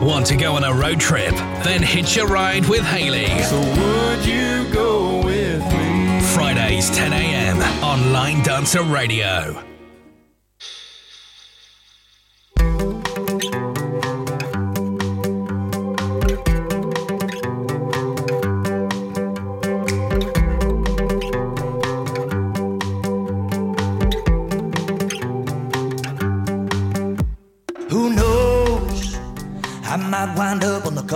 [0.00, 1.34] Want to go on a road trip?
[1.64, 3.42] Then hitch a ride with Haley.
[3.44, 6.20] So would you go with me?
[6.34, 7.58] Fridays 10 a.m.
[7.82, 9.62] on Line Dancer Radio.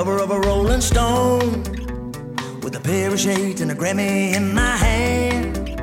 [0.00, 1.62] Cover of a Rolling Stone
[2.62, 5.76] with a pair of shades and a Grammy in my hand.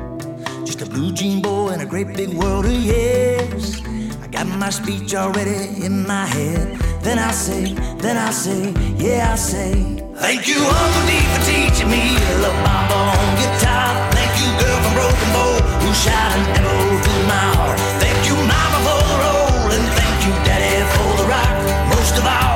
[0.66, 3.80] Just a blue jean boy in a great big world of yes.
[4.20, 6.66] I got my speech already in my head.
[7.04, 9.72] Then I say, then I say, yeah, I say.
[10.16, 13.88] Thank you, Uncle D, for teaching me to love my on guitar.
[14.18, 17.78] Thank you, girl from Broken Bow, who shot an arrow through my heart.
[18.02, 21.54] Thank you, Mama, for the roll, and thank you, Daddy, for the rock.
[21.94, 22.47] Most of all,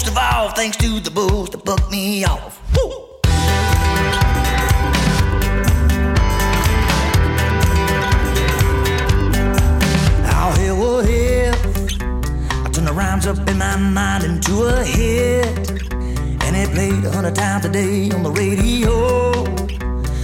[0.00, 2.58] most of all, thanks to the bulls that bucked me off.
[2.74, 3.06] Woo!
[10.56, 11.52] Here we're here.
[12.64, 15.82] I turn the rhymes up in my mind into a hit.
[16.44, 19.44] And it played a hundred times a day on the radio.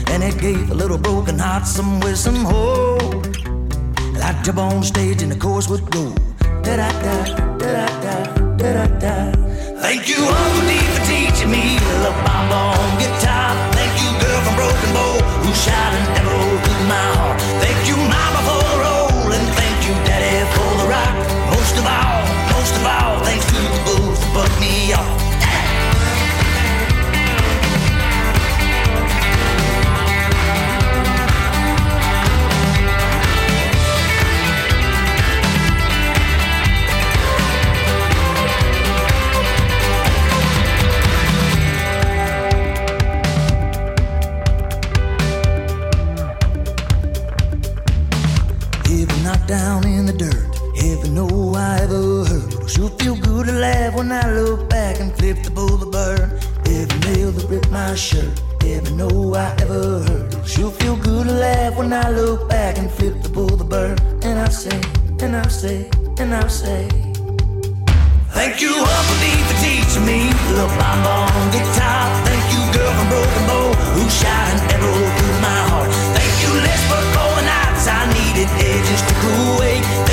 [0.09, 3.27] And it gave a little broken heart some wisdom, hope.
[3.45, 6.15] And I'd jump on stage and the chorus would go.
[6.63, 7.25] Da da, da
[7.59, 9.56] da da, da da da.
[9.87, 13.55] Thank you, Uncle D, for teaching me to love my on guitar.
[13.71, 15.15] Thank you, girl from Broken Bow,
[15.47, 17.41] who shot an arrow through my heart.
[17.63, 21.15] Thank you, Mama, for the roll, and thank you, Daddy, for the rock.
[21.55, 22.19] Most of all,
[22.59, 25.26] most of all, thanks to the bulls that buck me off.
[53.47, 56.33] To laugh when I look back and flip the bull the bird.
[56.67, 58.43] Every nail that ripped my shirt.
[58.61, 60.35] Heaven know I ever heard.
[60.35, 64.01] It'll feel good to laugh when I look back and flip the bull the bird.
[64.25, 64.81] And I say,
[65.23, 66.89] and I say, and I say.
[68.35, 72.03] Thank you, Uncle D, for teaching me to love my mom on guitar.
[72.27, 75.91] Thank you, girl from Broken Bow, who shot an arrow through my heart.
[76.19, 80.06] Thank you, Les, for calling nights I needed edges to cool away.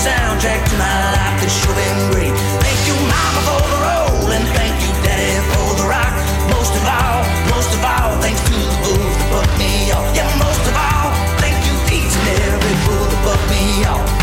[0.00, 2.32] Soundtrack to my life that's sure been great.
[2.64, 6.14] Thank you, Mama, for the roll, and thank you, Daddy, for the rock.
[6.48, 7.20] Most of all,
[7.52, 10.08] most of all, thanks to the bulls that buck me off.
[10.16, 14.19] Yeah, most of all, thank you, each and every bull that buck me off.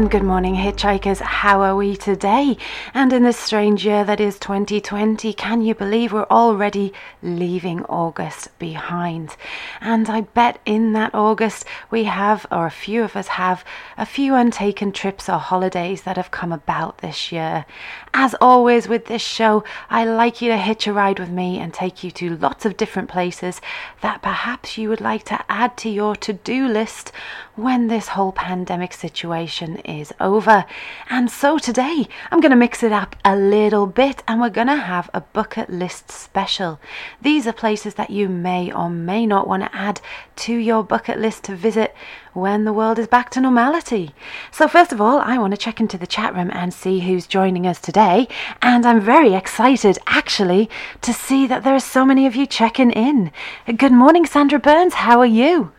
[0.00, 1.20] And good morning, hitchhikers.
[1.20, 2.56] How are we today?
[2.92, 6.92] And in this strange year that is 2020, can you believe we're already
[7.22, 9.36] leaving August behind?
[9.80, 13.64] And I bet in that August we have, or a few of us have,
[13.96, 17.64] a few untaken trips or holidays that have come about this year.
[18.12, 21.72] As always with this show, I like you to hitch a ride with me and
[21.72, 23.60] take you to lots of different places
[24.00, 27.12] that perhaps you would like to add to your to do list
[27.54, 30.64] when this whole pandemic situation is over.
[31.08, 34.66] And so today I'm going to mix it up a little bit and we're going
[34.66, 36.80] to have a bucket list special.
[37.20, 40.00] These are places that you may or may not want to add
[40.36, 41.94] to your bucket list to visit
[42.32, 44.14] when the world is back to normality.
[44.50, 47.26] So, first of all, I want to check into the chat room and see who's
[47.26, 48.28] joining us today.
[48.62, 50.70] And I'm very excited actually
[51.02, 53.32] to see that there are so many of you checking in.
[53.76, 54.94] Good morning, Sandra Burns.
[54.94, 55.72] How are you?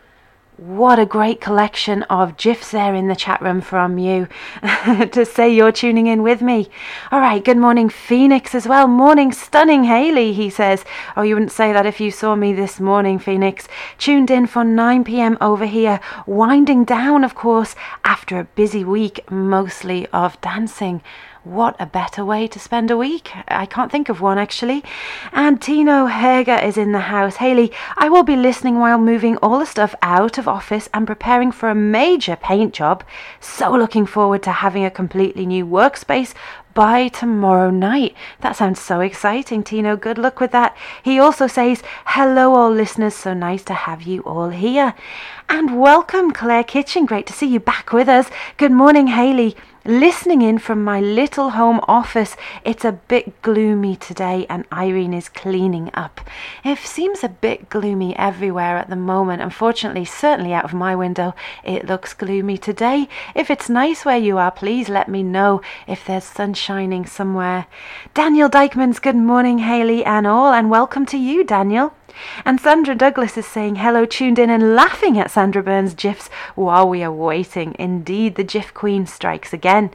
[0.58, 4.28] What a great collection of GIFs there in the chat room from you
[4.62, 6.68] to say you're tuning in with me.
[7.10, 8.86] All right, good morning, Phoenix, as well.
[8.86, 10.84] Morning, stunning Haley, he says.
[11.16, 13.66] Oh, you wouldn't say that if you saw me this morning, Phoenix.
[13.96, 17.74] Tuned in for 9 pm over here, winding down, of course,
[18.04, 21.00] after a busy week, mostly of dancing.
[21.44, 23.32] What a better way to spend a week?
[23.48, 24.84] I can't think of one actually.
[25.32, 27.36] And Tino Herger is in the house.
[27.36, 31.50] Haley, I will be listening while moving all the stuff out of office and preparing
[31.50, 33.02] for a major paint job.
[33.40, 36.32] So looking forward to having a completely new workspace
[36.74, 38.14] by tomorrow night.
[38.40, 39.96] That sounds so exciting, Tino.
[39.96, 40.76] Good luck with that.
[41.02, 43.16] He also says, Hello, all listeners.
[43.16, 44.94] So nice to have you all here.
[45.48, 47.04] And welcome, Claire Kitchen.
[47.04, 48.30] Great to see you back with us.
[48.58, 49.56] Good morning, Haley.
[49.84, 52.36] Listening in from my little home office.
[52.64, 56.20] It's a bit gloomy today, and Irene is cleaning up.
[56.64, 59.42] It seems a bit gloomy everywhere at the moment.
[59.42, 61.34] Unfortunately, certainly out of my window,
[61.64, 63.08] it looks gloomy today.
[63.34, 67.66] If it's nice where you are, please let me know if there's sun shining somewhere.
[68.14, 71.94] Daniel Dykman's good morning, Haley and all, and welcome to you, Daniel.
[72.44, 76.88] And Sandra Douglas is saying hello, tuned in and laughing at Sandra Burns' GIFs while
[76.88, 77.74] we are waiting.
[77.78, 79.90] Indeed, the GIF Queen strikes again.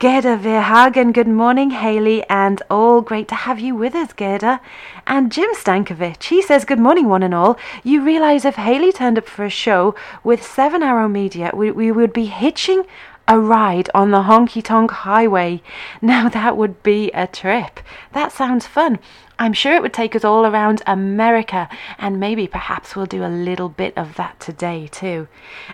[0.00, 3.00] Gerda Verhagen, good morning, Haley, and all.
[3.00, 4.60] Great to have you with us, Gerda.
[5.06, 7.56] And Jim Stankovic, he says, Good morning, one and all.
[7.84, 9.94] You realise if Haley turned up for a show
[10.24, 12.86] with Seven Arrow Media, we, we would be hitching
[13.28, 15.62] a ride on the honky tonk highway.
[16.02, 17.78] Now that would be a trip.
[18.14, 18.98] That sounds fun.
[19.40, 23.28] I'm sure it would take us all around America, and maybe perhaps we'll do a
[23.28, 25.28] little bit of that today too.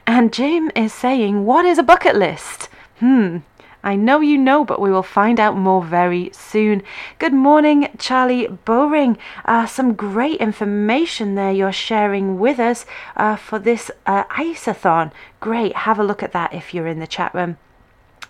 [0.07, 2.69] And Jim is saying, What is a bucket list?
[2.99, 3.39] Hmm.
[3.83, 6.83] I know you know, but we will find out more very soon.
[7.19, 9.19] Good morning, Charlie Bowring.
[9.45, 15.13] Uh, some great information there you're sharing with us uh, for this uh, Ice-a-thon.
[15.41, 17.59] Great, have a look at that if you're in the chat room.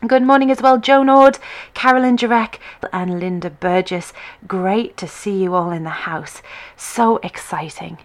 [0.07, 1.39] Good morning as well, Joan Ord,
[1.73, 2.59] Carolyn Jarek,
[2.93, 4.13] and Linda Burgess.
[4.47, 6.43] Great to see you all in the house.
[6.77, 7.97] So exciting.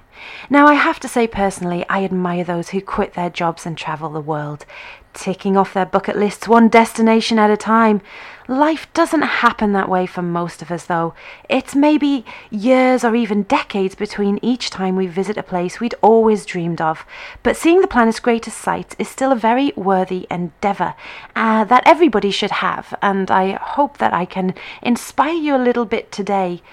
[0.50, 4.10] Now, I have to say personally, I admire those who quit their jobs and travel
[4.10, 4.66] the world,
[5.14, 8.02] ticking off their bucket lists one destination at a time.
[8.50, 11.14] Life doesn't happen that way for most of us, though.
[11.48, 16.48] It's maybe years or even decades between each time we visit a place we'd always
[16.48, 17.06] dreamed of.
[17.44, 20.96] But seeing the planet's greatest sights is still a very worthy endeavour
[21.36, 25.86] uh, that everybody should have, and I hope that I can inspire you a little
[25.86, 26.64] bit today.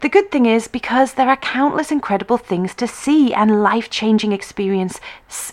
[0.00, 5.00] The good thing is because there are countless incredible things to see and life-changing experience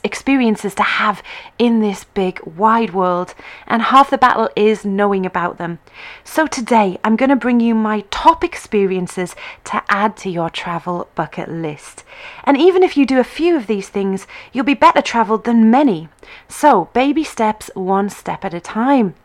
[0.04, 1.24] experiences to have
[1.57, 3.34] in this big wide world
[3.66, 5.80] and half the battle is knowing about them.
[6.25, 11.07] So today I'm going to bring you my top experiences to add to your travel
[11.16, 12.04] bucket list.
[12.44, 15.72] And even if you do a few of these things, you'll be better traveled than
[15.72, 16.10] many.
[16.47, 19.15] So, baby steps, one step at a time.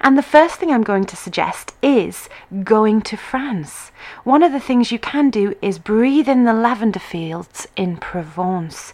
[0.00, 2.28] And the first thing I'm going to suggest is
[2.64, 3.90] going to France.
[4.24, 8.92] One of the things you can do is breathe in the lavender fields in Provence.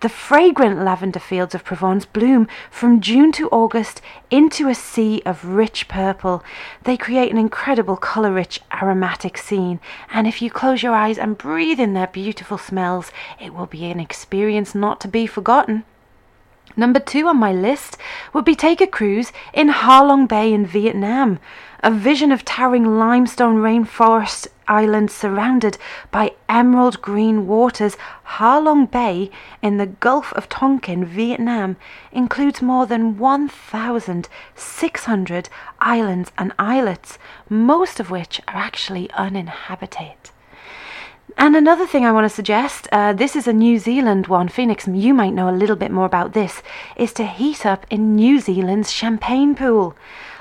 [0.00, 5.44] The fragrant lavender fields of Provence bloom from June to August into a sea of
[5.44, 6.42] rich purple.
[6.84, 9.78] They create an incredible colour rich aromatic scene,
[10.10, 13.90] and if you close your eyes and breathe in their beautiful smells, it will be
[13.90, 15.84] an experience not to be forgotten.
[16.76, 17.96] Number two on my list
[18.32, 21.38] would be take a cruise in Ha Long Bay in Vietnam
[21.82, 25.78] a vision of towering limestone rainforest islands surrounded
[26.10, 29.30] by emerald green waters, Ha Long Bay
[29.62, 31.76] in the Gulf of Tonkin, Vietnam,
[32.12, 35.48] includes more than 1,600
[35.80, 37.18] islands and islets,
[37.48, 40.16] most of which are actually uninhabited.
[41.36, 44.48] And another thing I want to suggest uh, this is a New Zealand one.
[44.48, 46.62] Phoenix, you might know a little bit more about this
[46.96, 49.94] is to heat up in New Zealand's champagne pool.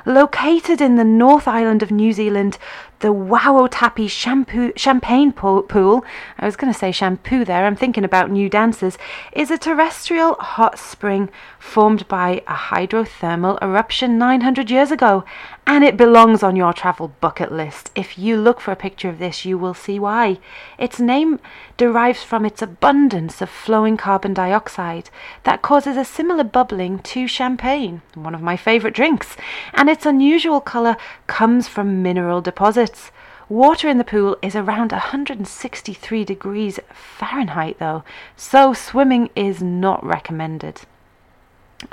[0.06, 2.58] Located in the North Island of New Zealand,
[3.00, 6.06] the Waiotapu shampoo, Champagne Pool,
[6.38, 8.98] I was going to say shampoo there, I'm thinking about new dances,
[9.34, 15.24] is a terrestrial hot spring formed by a hydrothermal eruption 900 years ago,
[15.71, 17.92] and it belongs on your travel bucket list.
[17.94, 20.40] If you look for a picture of this, you will see why.
[20.80, 21.40] Its name
[21.78, 25.11] derives from its abundance of flowing carbon dioxide
[25.44, 29.38] that causes a similar bubbling to champagne, one of my favourite drinks,
[29.76, 30.97] and its unusual colour
[31.28, 33.11] comes from mineral deposits.
[33.47, 38.04] Water in the pool is around 163 degrees Fahrenheit, though,
[38.35, 40.81] so swimming is not recommended.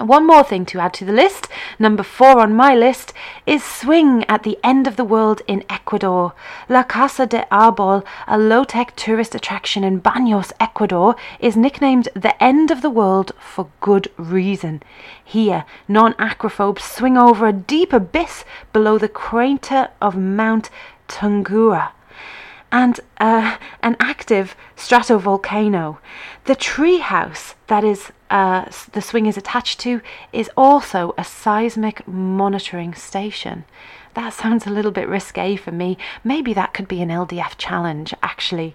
[0.00, 1.46] One more thing to add to the list,
[1.78, 3.12] number four on my list,
[3.46, 6.34] is Swing at the End of the World in Ecuador.
[6.68, 12.42] La Casa de Arbol, a low tech tourist attraction in Baños, Ecuador, is nicknamed the
[12.42, 14.82] End of the World for good reason.
[15.24, 20.68] Here, non acrophobes swing over a deep abyss below the crater of Mount
[21.06, 21.92] Tungurahua
[22.76, 25.96] and uh, an active stratovolcano.
[26.44, 32.92] The treehouse that is uh, the swing is attached to is also a seismic monitoring
[32.92, 33.64] station.
[34.12, 35.96] That sounds a little bit risque for me.
[36.22, 38.74] Maybe that could be an LDF challenge, actually.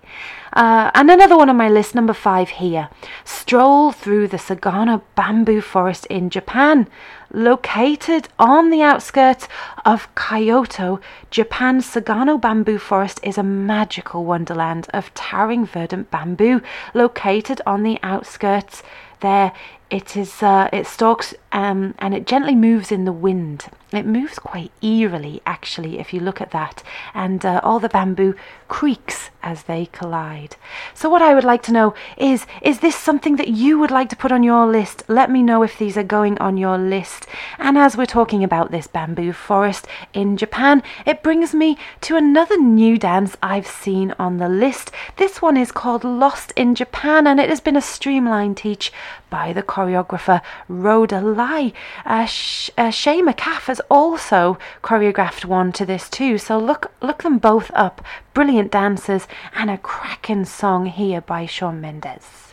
[0.54, 2.90] Uh, and another one on my list, number five here.
[3.24, 6.88] Stroll through the Sagano bamboo forest in Japan.
[7.34, 9.48] Located on the outskirts
[9.86, 16.62] of Kyoto, Japan's Sagano bamboo forest is a magical wonderland of towering verdant bamboo
[16.94, 18.84] located on the outskirts
[19.22, 19.54] there.
[19.90, 24.40] It is uh, it stalks um, and it gently moves in the wind it moves
[24.40, 26.82] quite eerily, actually, if you look at that,
[27.14, 28.36] and uh, all the bamboo
[28.68, 30.56] creaks as they collide.
[30.94, 34.10] So, what I would like to know is is this something that you would like
[34.10, 35.04] to put on your list?
[35.08, 37.28] Let me know if these are going on your list.
[37.58, 42.58] And as we're talking about this bamboo forest in Japan, it brings me to another
[42.58, 44.92] new dance I've seen on the list.
[45.18, 48.92] This one is called Lost in Japan, and it has been a streamlined teach
[49.30, 51.74] by the choreographer Rhoda Lai.
[52.06, 57.24] Uh, Sh- uh, Shay McCaff has also choreographed one to this too, so look look
[57.24, 58.04] them both up.
[58.34, 62.51] Brilliant dancers and a cracking song here by Shawn Mendes.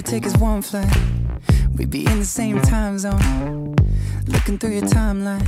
[0.00, 0.90] It takes is one flight.
[1.76, 3.76] We'd be in the same time zone.
[4.26, 5.46] Looking through your timeline.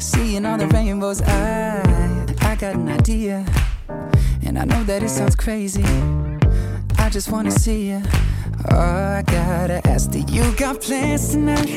[0.00, 1.20] Seeing all the rainbows.
[1.22, 1.82] I,
[2.42, 3.44] I got an idea.
[4.46, 5.82] And I know that it sounds crazy.
[6.96, 8.02] I just wanna see you.
[8.70, 8.78] Oh,
[9.18, 11.70] I gotta ask, do you got plans tonight?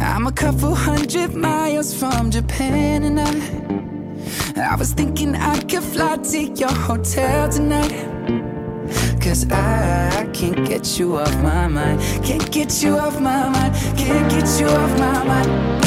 [0.00, 6.18] I'm a couple hundred miles from Japan and I I was thinking I could fly
[6.18, 8.51] to your hotel tonight
[9.22, 12.00] Cause I can't get you off my mind.
[12.24, 13.72] Can't get you off my mind.
[13.96, 15.84] Can't get you off my mind.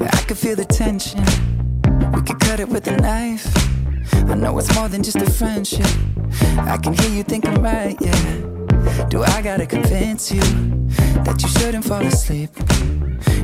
[0.00, 1.24] I can feel the tension.
[2.12, 3.44] We could cut it with a knife.
[4.30, 5.86] I know it's more than just a friendship.
[6.58, 9.06] I can hear you thinking right, yeah.
[9.08, 10.40] Do I gotta convince you
[11.24, 12.50] that you shouldn't fall asleep?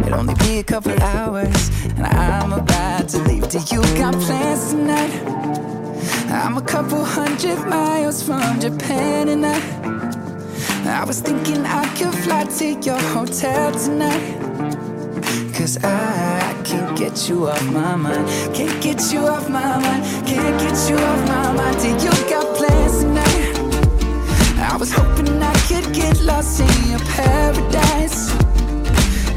[0.07, 3.49] It'll only be a couple hours, and I'm about to leave.
[3.49, 5.64] Do you got plans tonight?
[6.35, 12.43] I'm a couple hundred miles from Japan, and I, I was thinking I could fly
[12.45, 14.41] to your hotel tonight.
[15.55, 18.29] Cause I can't get you off my mind.
[18.53, 20.27] Can't get you off my mind.
[20.27, 21.81] Can't get you off my mind.
[21.81, 23.55] Do you got plans tonight?
[24.59, 28.33] I was hoping I could get lost in your paradise.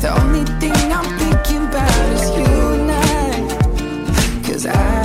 [0.01, 4.43] The only thing I'm thinking about is you and I.
[4.43, 4.96] Cause I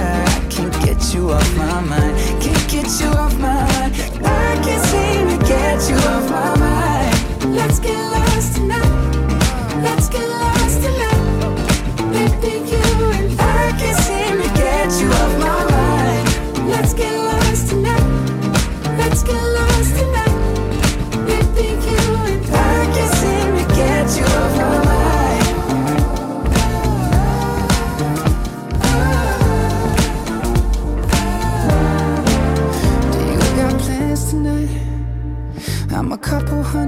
[1.13, 2.43] get you off my mind.
[2.43, 3.95] Can't get you off my mind.
[4.25, 7.55] I can't seem to get you off my mind.
[7.55, 9.83] Let's get lost tonight.
[9.83, 11.02] Let's get lost tonight.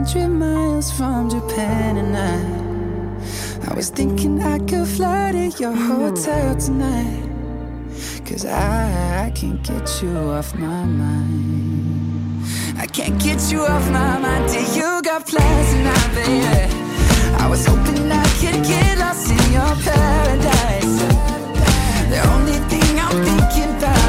[0.04, 6.54] Hundred miles from Japan and I I was thinking I could fly to your hotel
[6.56, 7.30] tonight.
[8.26, 12.44] Cause I, I can't get you off my mind.
[12.76, 16.75] I can't get you off my mind Do you got plans tonight, baby?
[17.42, 20.96] I was hoping I could get lost in your paradise.
[22.12, 24.03] The only thing I'm thinking about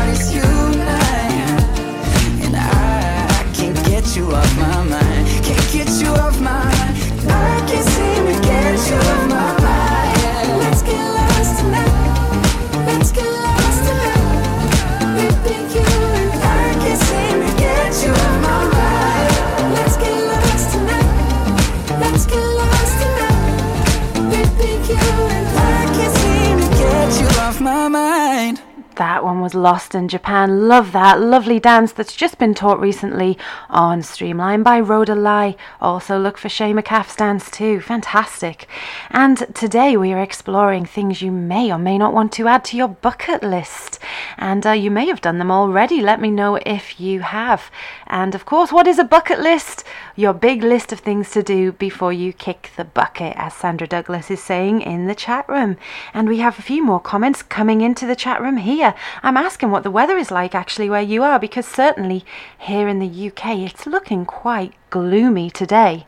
[29.42, 30.68] Was Lost in Japan.
[30.68, 31.20] Love that.
[31.20, 33.38] Lovely dance that's just been taught recently
[33.70, 35.56] on Streamline by Rhoda Lai.
[35.82, 37.80] Also look for Shay McCaff's dance too.
[37.82, 38.68] Fantastic.
[39.10, 42.77] And today we are exploring things you may or may not want to add to
[42.77, 44.00] your bucket list.
[44.38, 46.01] And uh, you may have done them already.
[46.01, 47.70] Let me know if you have.
[48.07, 49.83] And of course, what is a bucket list?
[50.15, 54.29] Your big list of things to do before you kick the bucket, as Sandra Douglas
[54.29, 55.77] is saying in the chat room.
[56.13, 58.93] And we have a few more comments coming into the chat room here.
[59.24, 62.24] I'm asking what the weather is like actually where you are, because certainly
[62.57, 66.05] here in the UK it's looking quite gloomy today.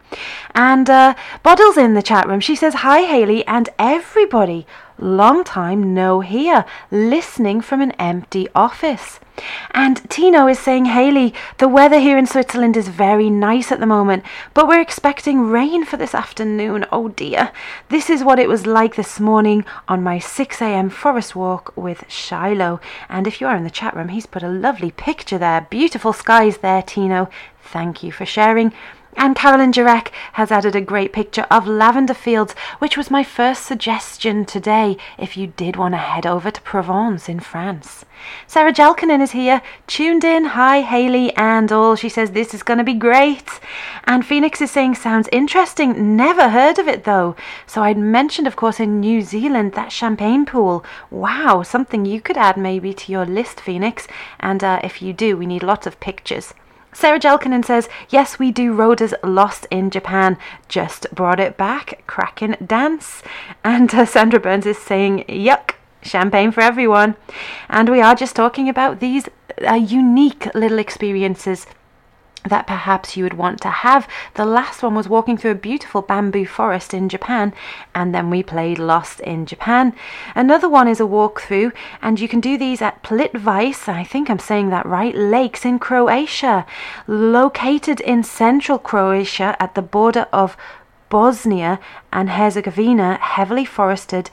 [0.55, 2.39] And uh, Boddle's in the chat room.
[2.39, 4.65] She says, Hi, Haley, and everybody.
[4.99, 9.19] Long time no here, listening from an empty office.
[9.71, 13.85] And Tino is saying, Haley, the weather here in Switzerland is very nice at the
[13.85, 14.23] moment,
[14.55, 16.85] but we're expecting rain for this afternoon.
[16.91, 17.51] Oh dear.
[17.89, 22.79] This is what it was like this morning on my 6am forest walk with Shiloh.
[23.07, 25.67] And if you are in the chat room, he's put a lovely picture there.
[25.69, 27.29] Beautiful skies there, Tino.
[27.61, 28.73] Thank you for sharing.
[29.19, 33.65] And Carolyn Jurek has added a great picture of lavender fields, which was my first
[33.65, 38.05] suggestion today if you did want to head over to Provence in France.
[38.45, 40.45] Sarah Jalkanen is here, tuned in.
[40.45, 41.95] Hi, Haley and all.
[41.95, 43.59] She says this is going to be great.
[44.03, 46.15] And Phoenix is saying sounds interesting.
[46.15, 47.35] Never heard of it though.
[47.65, 50.85] So I'd mentioned, of course, in New Zealand that champagne pool.
[51.09, 54.07] Wow, something you could add maybe to your list, Phoenix.
[54.39, 56.53] And uh, if you do, we need lots of pictures.
[56.97, 60.35] Sarah Jalkanen says, Yes, we do Roda's Lost in Japan.
[60.67, 62.03] Just brought it back.
[62.07, 63.21] Cracking dance.
[63.63, 67.15] And uh, Sandra Burns is saying, Yuck, champagne for everyone.
[67.69, 69.29] And we are just talking about these
[69.63, 71.67] uh, unique little experiences
[72.43, 74.07] that perhaps you would want to have.
[74.35, 77.53] The last one was walking through a beautiful bamboo forest in Japan,
[77.93, 79.93] and then we played Lost in Japan.
[80.35, 84.39] Another one is a walkthrough, and you can do these at Plitvice, I think I'm
[84.39, 86.65] saying that right, lakes in Croatia,
[87.07, 90.57] located in central Croatia at the border of
[91.09, 91.79] Bosnia
[92.11, 94.29] and Herzegovina, heavily forested.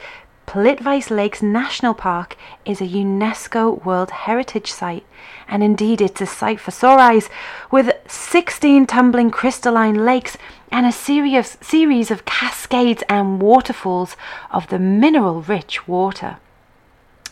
[0.47, 5.05] Plitvice Lakes National Park is a UNESCO World Heritage Site
[5.49, 7.29] and indeed it's a sight for sore eyes,
[7.71, 10.37] with 16 tumbling crystalline lakes
[10.71, 14.17] and a series of, series of cascades and waterfalls
[14.51, 16.39] of the mineral rich water.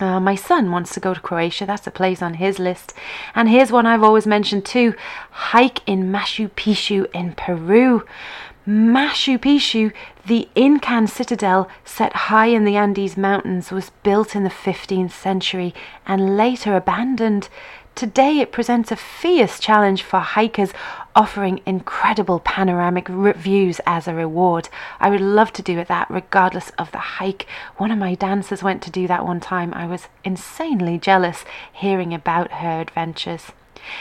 [0.00, 1.64] Uh, my son wants to go to Croatia.
[1.64, 2.92] That's a place on his list.
[3.34, 4.94] And here's one I've always mentioned too
[5.30, 8.04] hike in Machu Picchu in Peru.
[8.66, 9.92] Machu Picchu,
[10.24, 15.74] the Incan citadel set high in the Andes Mountains, was built in the 15th century
[16.06, 17.48] and later abandoned.
[17.96, 20.72] Today it presents a fierce challenge for hikers,
[21.16, 24.68] offering incredible panoramic views as a reward.
[25.00, 27.48] I would love to do it that regardless of the hike.
[27.78, 29.74] One of my dancers went to do that one time.
[29.74, 33.50] I was insanely jealous hearing about her adventures.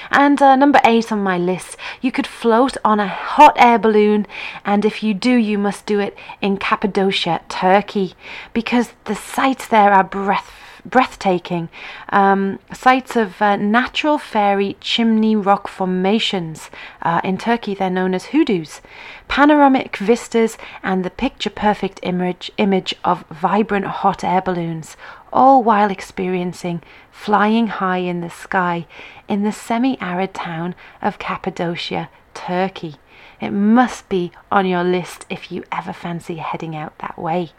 [0.09, 4.27] And uh, number eight on my list, you could float on a hot air balloon,
[4.65, 8.13] and if you do, you must do it in Cappadocia, Turkey,
[8.53, 11.69] because the sights there are breathtaking breathtaking.
[12.09, 16.69] Um, sites of uh, natural fairy chimney rock formations.
[17.01, 18.81] Uh, in Turkey, they're known as hoodoos.
[19.27, 24.97] Panoramic vistas and the picture perfect image, image of vibrant hot air balloons,
[25.31, 28.85] all while experiencing flying high in the sky
[29.27, 32.95] in the semi arid town of Cappadocia, Turkey.
[33.39, 37.51] It must be on your list if you ever fancy heading out that way.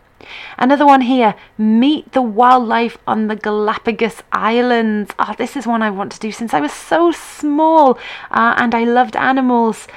[0.57, 5.13] Another one here meet the wildlife on the Galapagos Islands.
[5.19, 7.99] Oh, this is one I want to do since I was so small
[8.31, 9.89] uh, and I loved animals.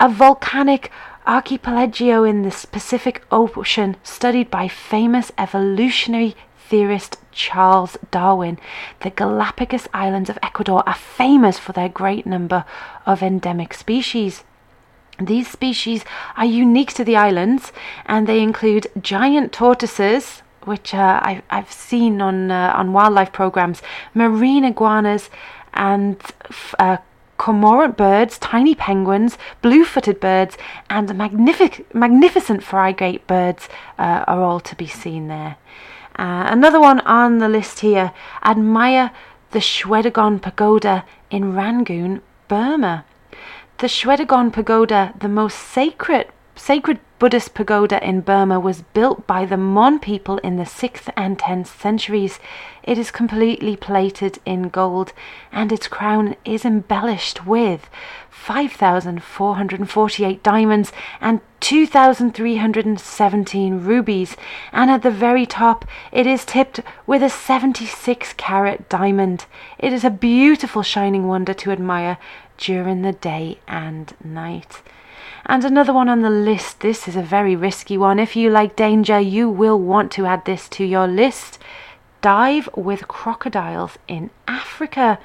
[0.00, 0.90] A volcanic
[1.26, 6.34] archipelago in the Pacific Ocean, studied by famous evolutionary
[6.68, 8.58] theorist Charles Darwin.
[9.00, 12.64] The Galapagos Islands of Ecuador are famous for their great number
[13.06, 14.44] of endemic species.
[15.20, 16.04] These species
[16.36, 17.72] are unique to the islands
[18.06, 23.82] and they include giant tortoises, which uh, I've, I've seen on, uh, on wildlife programs,
[24.14, 25.30] marine iguanas,
[25.74, 26.20] and
[26.78, 26.98] uh,
[27.36, 30.58] cormorant birds, tiny penguins, blue footed birds,
[30.90, 35.56] and magnific- magnificent frigate birds uh, are all to be seen there.
[36.18, 38.12] Uh, another one on the list here
[38.44, 39.12] admire
[39.52, 43.04] the Shwedagon Pagoda in Rangoon, Burma.
[43.78, 46.26] The Shwedagon Pagoda, the most sacred
[46.56, 51.38] sacred Buddhist pagoda in Burma, was built by the Mon people in the 6th and
[51.38, 52.40] 10th centuries.
[52.82, 55.12] It is completely plated in gold
[55.52, 57.88] and its crown is embellished with
[58.48, 64.36] 5,448 diamonds and 2,317 rubies,
[64.72, 69.44] and at the very top it is tipped with a 76 carat diamond.
[69.78, 72.16] It is a beautiful shining wonder to admire
[72.56, 74.80] during the day and night.
[75.44, 76.80] And another one on the list.
[76.80, 78.18] This is a very risky one.
[78.18, 81.58] If you like danger, you will want to add this to your list.
[82.22, 85.18] Dive with crocodiles in Africa.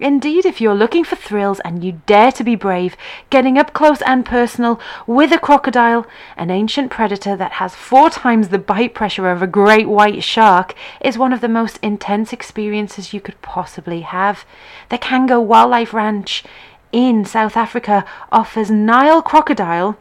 [0.00, 2.96] Indeed, if you're looking for thrills and you dare to be brave,
[3.28, 6.06] getting up close and personal with a crocodile,
[6.38, 10.74] an ancient predator that has four times the bite pressure of a great white shark,
[11.02, 14.46] is one of the most intense experiences you could possibly have.
[14.88, 16.44] The Cango Wildlife Ranch
[16.92, 19.98] in South Africa offers Nile crocodile,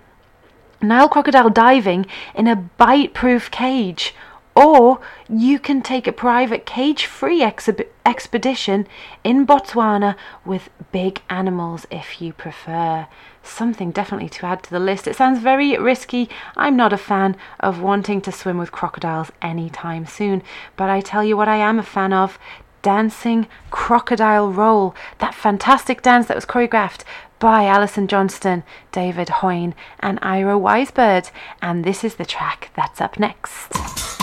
[0.81, 4.15] Nile crocodile diving in a bite proof cage
[4.59, 8.87] Or you can take a private cage free exhib- expedition
[9.23, 13.07] in Botswana with big animals if you prefer.
[13.41, 15.07] Something definitely to add to the list.
[15.07, 16.29] It sounds very risky.
[16.57, 20.43] I'm not a fan of wanting to swim with crocodiles anytime soon,
[20.75, 22.37] but I tell you what, I am a fan of
[22.81, 24.93] dancing crocodile roll.
[25.19, 27.03] That fantastic dance that was choreographed
[27.39, 31.31] by Alison Johnstone, David Hoyne, and Ira Weisburd.
[31.61, 34.18] And this is the track that's up next.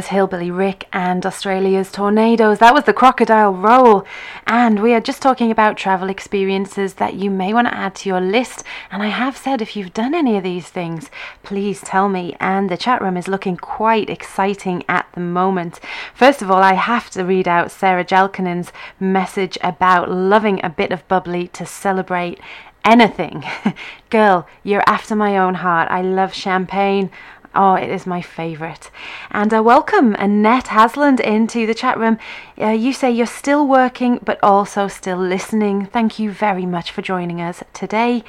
[0.00, 2.58] Was Hillbilly Rick and Australia's Tornadoes.
[2.60, 4.06] That was the Crocodile Roll.
[4.46, 8.08] And we are just talking about travel experiences that you may want to add to
[8.08, 8.64] your list.
[8.90, 11.10] And I have said if you've done any of these things,
[11.42, 12.34] please tell me.
[12.40, 15.80] And the chat room is looking quite exciting at the moment.
[16.14, 20.92] First of all, I have to read out Sarah Jalkanen's message about loving a bit
[20.92, 22.40] of bubbly to celebrate
[22.86, 23.44] anything.
[24.08, 25.90] Girl, you're after my own heart.
[25.90, 27.10] I love champagne.
[27.52, 28.92] Oh, it is my favourite.
[29.32, 32.16] And uh, welcome, Annette Hasland, into the chat room.
[32.56, 35.86] Uh, you say you're still working, but also still listening.
[35.86, 38.22] Thank you very much for joining us today.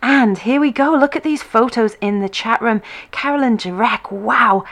[0.00, 0.92] And here we go.
[0.94, 2.80] Look at these photos in the chat room.
[3.10, 4.64] Carolyn Jirek, wow.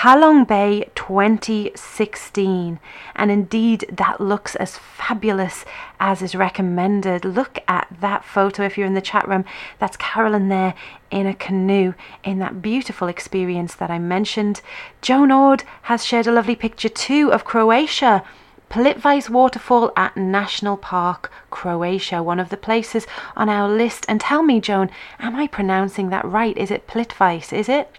[0.00, 2.80] Halong Bay 2016.
[3.14, 5.64] And indeed, that looks as fabulous
[6.00, 7.24] as is recommended.
[7.24, 9.44] Look at that photo if you're in the chat room.
[9.78, 10.74] That's Carolyn there
[11.10, 11.92] in a canoe
[12.24, 14.62] in that beautiful experience that I mentioned.
[15.02, 18.24] Joan Ord has shared a lovely picture too of Croatia
[18.72, 23.06] Plitvice waterfall at National Park, Croatia, one of the places
[23.36, 24.06] on our list.
[24.08, 26.56] And tell me, Joan, am I pronouncing that right?
[26.56, 27.52] Is it Plitvice?
[27.52, 27.94] Is it?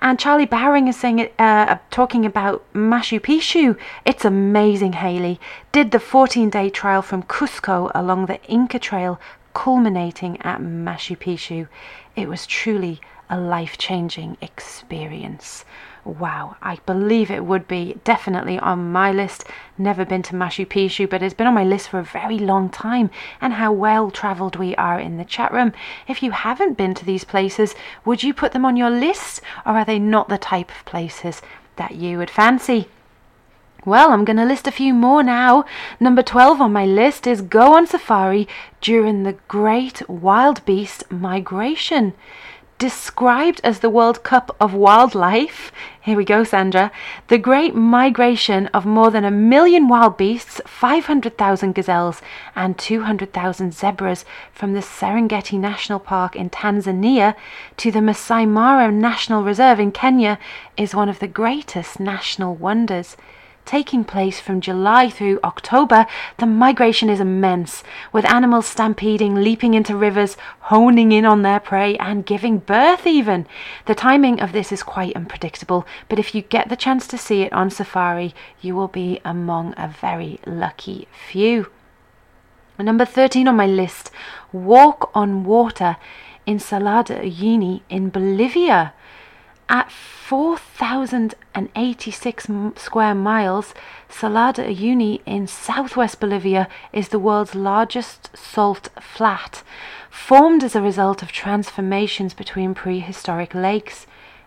[0.00, 3.78] And Charlie Bowering is saying it, uh, talking about Machu Picchu.
[4.04, 5.38] It's amazing, Haley.
[5.70, 9.20] Did the 14 day trial from Cusco along the Inca Trail,
[9.54, 11.68] culminating at Machu Picchu.
[12.16, 13.00] It was truly
[13.30, 15.64] a life changing experience.
[16.08, 19.44] Wow, I believe it would be definitely on my list.
[19.76, 22.70] Never been to Machu Picchu, but it's been on my list for a very long
[22.70, 23.10] time.
[23.42, 25.74] And how well travelled we are in the chat room.
[26.06, 27.74] If you haven't been to these places,
[28.06, 31.42] would you put them on your list, or are they not the type of places
[31.76, 32.88] that you would fancy?
[33.84, 35.66] Well, I'm going to list a few more now.
[36.00, 38.48] Number 12 on my list is go on safari
[38.80, 42.14] during the Great Wild Beast Migration
[42.78, 45.72] described as the World Cup of Wildlife.
[46.00, 46.92] Here we go, Sandra.
[47.26, 52.22] The great migration of more than a million wild beasts, 500,000 gazelles,
[52.54, 57.34] and 200,000 zebras from the Serengeti National Park in Tanzania
[57.78, 60.38] to the Masai Mara National Reserve in Kenya
[60.76, 63.16] is one of the greatest national wonders
[63.68, 66.06] taking place from July through October,
[66.38, 70.38] the migration is immense, with animals stampeding, leaping into rivers,
[70.72, 73.46] honing in on their prey, and giving birth even.
[73.84, 77.42] The timing of this is quite unpredictable, but if you get the chance to see
[77.42, 81.70] it on safari, you will be among a very lucky few.
[82.78, 84.10] Number 13 on my list
[84.50, 85.98] Walk on Water
[86.46, 88.94] in Salar de Uyuni in Bolivia.
[89.70, 93.74] At 4,086 square miles,
[94.08, 99.62] Salar de Uyuni in southwest Bolivia is the world's largest salt flat,
[100.08, 104.06] formed as a result of transformations between prehistoric lakes.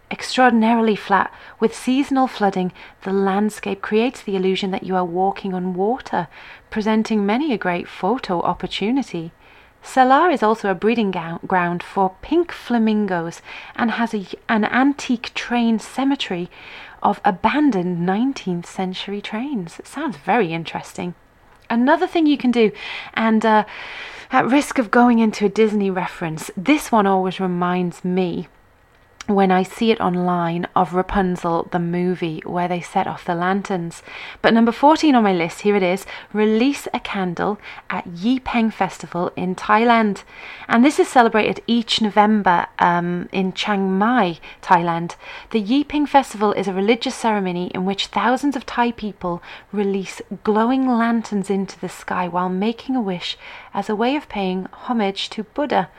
[0.09, 5.75] Extraordinarily flat, with seasonal flooding, the landscape creates the illusion that you are walking on
[5.75, 6.29] water,
[6.71, 9.31] presenting many a great photo opportunity.
[9.83, 13.41] Salar is also a breeding ground for pink flamingos
[13.75, 16.49] and has a, an antique train cemetery
[17.01, 19.79] of abandoned 19th century trains.
[19.79, 21.15] It sounds very interesting.
[21.69, 22.71] Another thing you can do,
[23.13, 23.63] and uh,
[24.31, 28.47] at risk of going into a Disney reference, this one always reminds me
[29.35, 34.03] when I see it online of Rapunzel, the movie, where they set off the lanterns.
[34.41, 37.57] But number 14 on my list, here it is release a candle
[37.89, 40.23] at Yi Peng Festival in Thailand.
[40.67, 45.15] And this is celebrated each November um, in Chiang Mai, Thailand.
[45.51, 49.41] The Yi Peng Festival is a religious ceremony in which thousands of Thai people
[49.71, 53.37] release glowing lanterns into the sky while making a wish
[53.73, 55.89] as a way of paying homage to Buddha.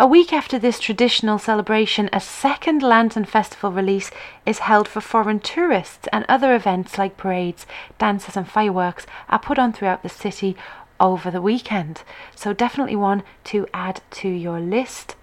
[0.00, 4.12] A week after this traditional celebration, a second Lantern Festival release
[4.46, 7.66] is held for foreign tourists, and other events like parades,
[7.98, 10.56] dances, and fireworks are put on throughout the city
[11.00, 12.02] over the weekend.
[12.36, 15.16] So, definitely one to add to your list.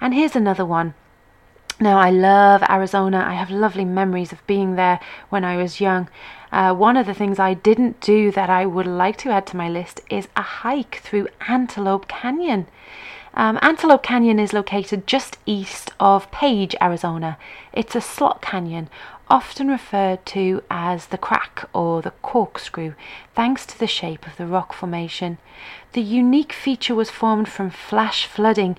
[0.00, 0.94] And here's another one.
[1.80, 3.24] Now, I love Arizona.
[3.26, 6.08] I have lovely memories of being there when I was young.
[6.52, 9.56] Uh, one of the things I didn't do that I would like to add to
[9.56, 12.68] my list is a hike through Antelope Canyon.
[13.34, 17.38] Um, Antelope Canyon is located just east of Page, Arizona.
[17.72, 18.88] It's a slot canyon,
[19.28, 22.94] often referred to as the crack or the corkscrew,
[23.34, 25.38] thanks to the shape of the rock formation.
[25.92, 28.76] The unique feature was formed from flash flooding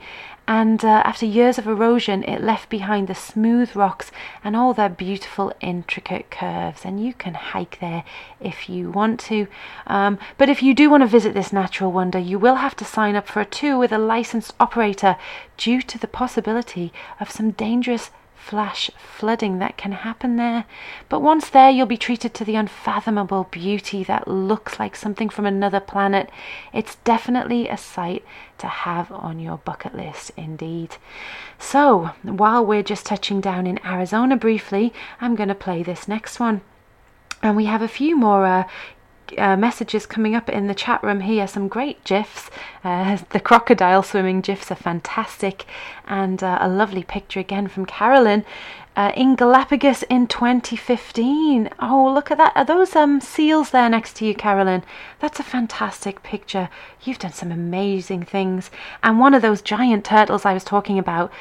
[0.47, 4.11] and uh, after years of erosion, it left behind the smooth rocks
[4.43, 6.83] and all their beautiful, intricate curves.
[6.83, 8.03] And you can hike there
[8.39, 9.47] if you want to.
[9.87, 12.85] Um, but if you do want to visit this natural wonder, you will have to
[12.85, 15.15] sign up for a tour with a licensed operator
[15.57, 18.09] due to the possibility of some dangerous
[18.41, 20.65] flash flooding that can happen there.
[21.09, 25.45] But once there, you'll be treated to the unfathomable beauty that looks like something from
[25.45, 26.29] another planet.
[26.73, 28.25] It's definitely a sight
[28.57, 30.97] to have on your bucket list, indeed.
[31.59, 36.39] So, while we're just touching down in Arizona briefly, I'm going to play this next
[36.39, 36.61] one.
[37.43, 38.67] And we have a few more uh,
[39.37, 41.47] uh, messages coming up in the chat room here.
[41.47, 42.49] Some great gifs.
[42.83, 45.65] Uh, the crocodile swimming gifs are fantastic,
[46.07, 48.45] and uh, a lovely picture again from Carolyn.
[48.93, 51.69] Uh, in Galapagos in 2015.
[51.79, 52.51] Oh, look at that.
[52.57, 54.83] Are those um, seals there next to you, Carolyn?
[55.19, 56.67] That's a fantastic picture.
[57.01, 58.69] You've done some amazing things.
[59.01, 61.31] And one of those giant turtles I was talking about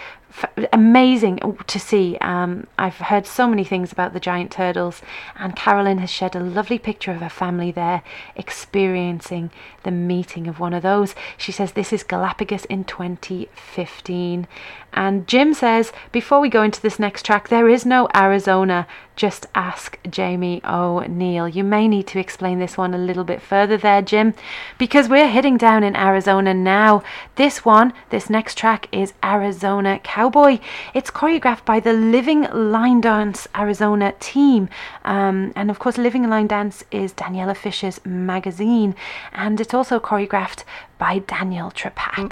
[0.72, 2.16] amazing to see.
[2.20, 5.02] Um, I've heard so many things about the giant turtles,
[5.36, 8.02] and Carolyn has shared a lovely picture of her family there
[8.36, 9.50] experiencing
[9.82, 11.14] the meeting of one of those.
[11.36, 14.46] She says this is Galapagos in 2015.
[14.92, 17.48] And Jim says, before we go into this next track.
[17.48, 18.86] There is no Arizona.
[19.14, 21.48] Just ask Jamie O'Neill.
[21.48, 24.34] You may need to explain this one a little bit further there, Jim,
[24.78, 27.02] because we're hitting down in Arizona now.
[27.36, 30.59] This one, this next track is Arizona Cowboy.
[30.92, 34.68] It's choreographed by the Living Line Dance Arizona team.
[35.02, 38.94] Um, and of course, Living Line Dance is Daniela Fisher's magazine,
[39.33, 40.64] and it's also choreographed
[40.98, 42.28] by Daniel Trepat.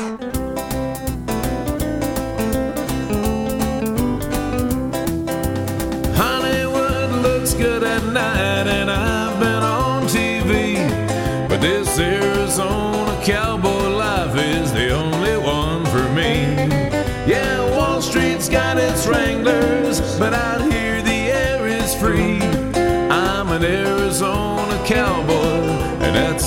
[7.57, 9.08] good at night, and I've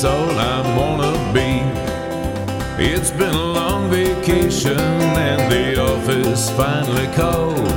[0.03, 1.61] all I wanna be.
[2.83, 7.67] It's been a long vacation, and the office finally called.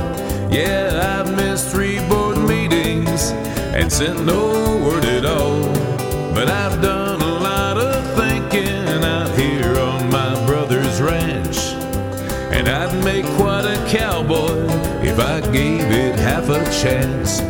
[0.51, 3.31] Yeah, I've missed three board meetings
[3.75, 4.47] and sent no
[4.83, 5.61] word at all.
[6.33, 11.57] But I've done a lot of thinking out here on my brother's ranch.
[12.51, 14.65] And I'd make quite a cowboy
[15.03, 17.41] if I gave it half a chance.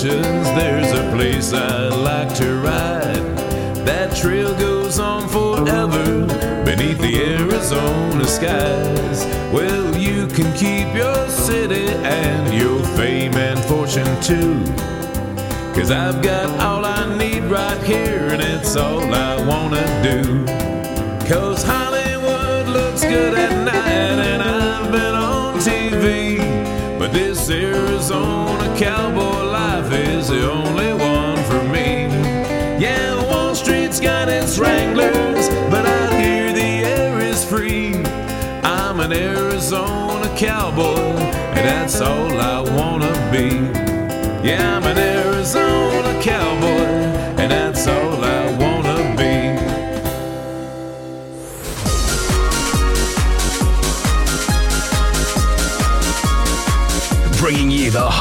[0.00, 3.36] Superstitions, there's a place I'd like to ride.
[3.84, 6.26] That trail goes on forever
[6.64, 9.26] beneath the Arizona skies.
[9.52, 14.64] Well, you can keep your city and your fame and fortune too.
[15.74, 20.44] Cause I've got all I need right here, and it's all I wanna do.
[21.26, 26.38] Cause Hollywood looks good at night, and I've been on TV.
[26.98, 29.29] But this Arizona cowboy
[30.30, 32.06] the only one for me.
[32.80, 37.96] Yeah, Wall Street's got its wranglers, but out here the air is free.
[38.62, 41.16] I'm an Arizona cowboy,
[41.56, 43.48] and that's all I wanna be.
[44.48, 44.79] Yeah,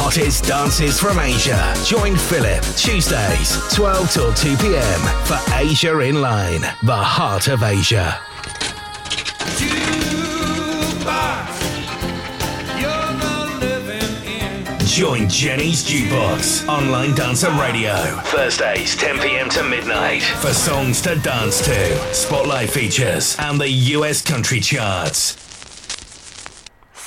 [0.09, 1.71] hottest dances from Asia.
[1.85, 4.99] Join Philip Tuesdays, 12 till 2 p.m.
[5.23, 8.19] for Asia in Line, the heart of Asia.
[14.83, 17.93] Join Jenny's Jukebox, online dance and radio.
[18.23, 19.47] Thursdays, 10 p.m.
[19.49, 20.23] to midnight.
[20.23, 25.38] For songs to dance to, spotlight features, and the US country charts.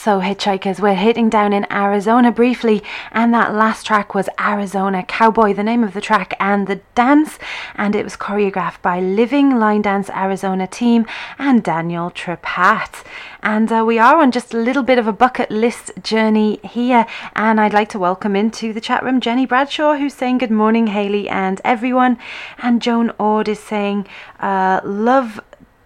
[0.03, 5.55] So, Hitchhikers, we're hitting down in Arizona briefly, and that last track was Arizona Cowboy,
[5.55, 7.39] the name of the track and the dance,
[7.77, 11.07] and it was choreographed by Living Line Dance Arizona team
[11.39, 13.05] and Daniel Trepat.
[13.45, 17.07] And uh, we are on just a little bit of a bucket list journey here,
[17.37, 20.89] and I'd like to welcome into the chat room Jenny Bradshaw, who's saying good morning,
[20.89, 22.19] Haley, and everyone,
[22.59, 24.09] and Joan Ord is saying,
[24.41, 25.39] uh, Love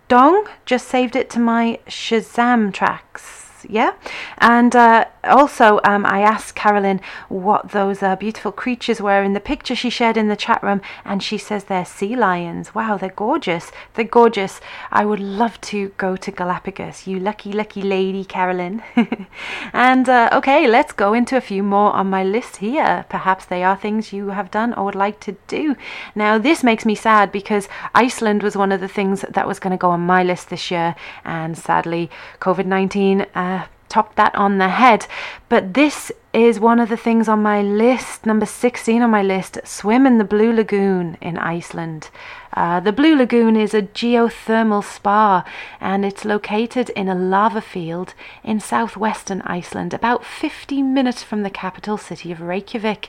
[0.09, 3.93] Dong, just saved it to my Shazam tracks yeah?
[4.39, 9.41] And uh, also um, i asked carolyn what those uh, beautiful creatures were in the
[9.41, 12.75] picture she shared in the chat room and she says they're sea lions.
[12.75, 13.73] Wow they're gorgeous.
[13.95, 14.61] They're gorgeous.
[14.91, 17.07] I would love to go to galapagos.
[17.07, 18.83] You lucky lucky lady carolyn.
[19.73, 23.05] And uh, okay let's go into a few more on my list here.
[23.09, 25.77] Perhaps they are things you have done or would like to do.
[26.15, 29.73] Now this makes me sad because iceland was one of the things that was going
[29.73, 32.11] to go on my list this year and sadly
[32.41, 35.07] covid-19 uh, topped that on the head.
[35.49, 39.59] But this is one of the things on my list, number 16 on my list
[39.65, 42.11] swim in the Blue Lagoon in Iceland.
[42.53, 45.45] Uh, the Blue Lagoon is a geothermal spa
[45.81, 51.51] and it's located in a lava field in southwestern Iceland, about 50 minutes from the
[51.51, 53.09] capital city of Reykjavik.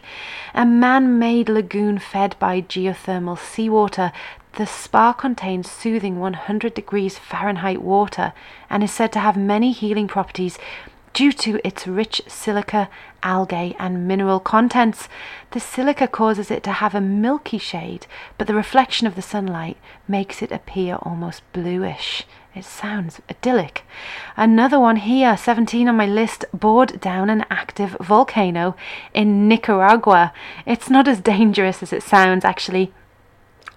[0.53, 4.11] A man made lagoon fed by geothermal seawater
[4.57, 8.33] the spa contains soothing 100 degrees Fahrenheit water
[8.71, 10.57] and is said to have many healing properties
[11.13, 12.89] due to its rich silica,
[13.21, 15.07] algae, and mineral contents.
[15.51, 19.77] The silica causes it to have a milky shade, but the reflection of the sunlight
[20.07, 22.23] makes it appear almost bluish.
[22.55, 23.83] It sounds idyllic.
[24.35, 28.75] Another one here, 17 on my list, board down an active volcano
[29.13, 30.33] in Nicaragua.
[30.65, 32.91] It's not as dangerous as it sounds, actually.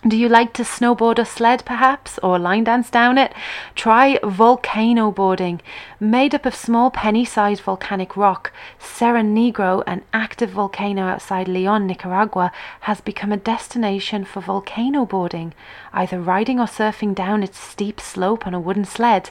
[0.08, 3.34] Do you like to snowboard or sled perhaps, or line dance down it?
[3.74, 5.60] Try volcano boarding.
[6.00, 11.86] Made up of small penny sized volcanic rock, Cerro Negro, an active volcano outside Leon,
[11.86, 15.52] Nicaragua, has become a destination for volcano boarding,
[15.92, 19.28] either riding or surfing down its steep slope on a wooden sled.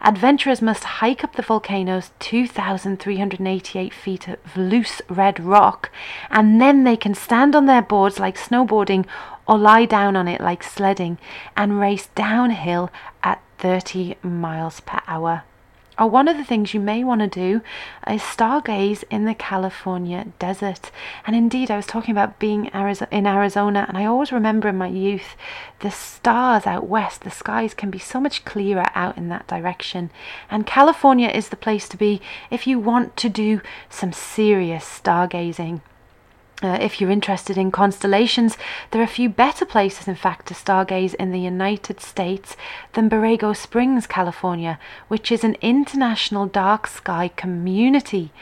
[0.00, 5.92] Adventurers must hike up the volcano's 2,388 feet of loose red rock,
[6.28, 9.06] and then they can stand on their boards like snowboarding
[9.48, 11.18] or lie down on it like sledding
[11.56, 12.90] and race downhill
[13.22, 15.42] at 30 miles per hour.
[15.98, 17.60] Or one of the things you may want to do
[18.06, 20.92] is stargaze in the California desert.
[21.26, 24.86] And indeed, I was talking about being in Arizona, and I always remember in my
[24.86, 25.34] youth
[25.80, 30.10] the stars out west, the skies can be so much clearer out in that direction.
[30.48, 35.80] And California is the place to be if you want to do some serious stargazing.
[36.60, 38.58] Uh, if you're interested in constellations,
[38.90, 42.56] there are a few better places, in fact, to stargaze in the United States
[42.94, 48.32] than Borrego Springs, California, which is an international dark sky community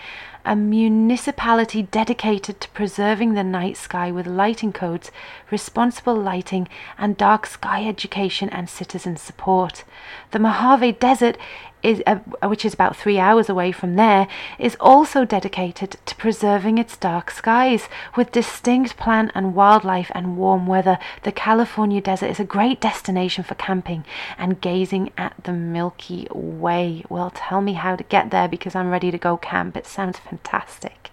[0.46, 5.10] a municipality dedicated to preserving the night sky with lighting codes,
[5.50, 9.82] responsible lighting, and dark sky education and citizen support.
[10.30, 11.36] The Mojave Desert
[11.82, 14.26] is, uh, which is about three hours away from there,
[14.58, 17.88] is also dedicated to preserving its dark skies.
[18.16, 23.44] With distinct plant and wildlife and warm weather, the California desert is a great destination
[23.44, 24.04] for camping
[24.38, 27.04] and gazing at the Milky Way.
[27.08, 29.76] Well, tell me how to get there because I'm ready to go camp.
[29.76, 31.10] It sounds fantastic.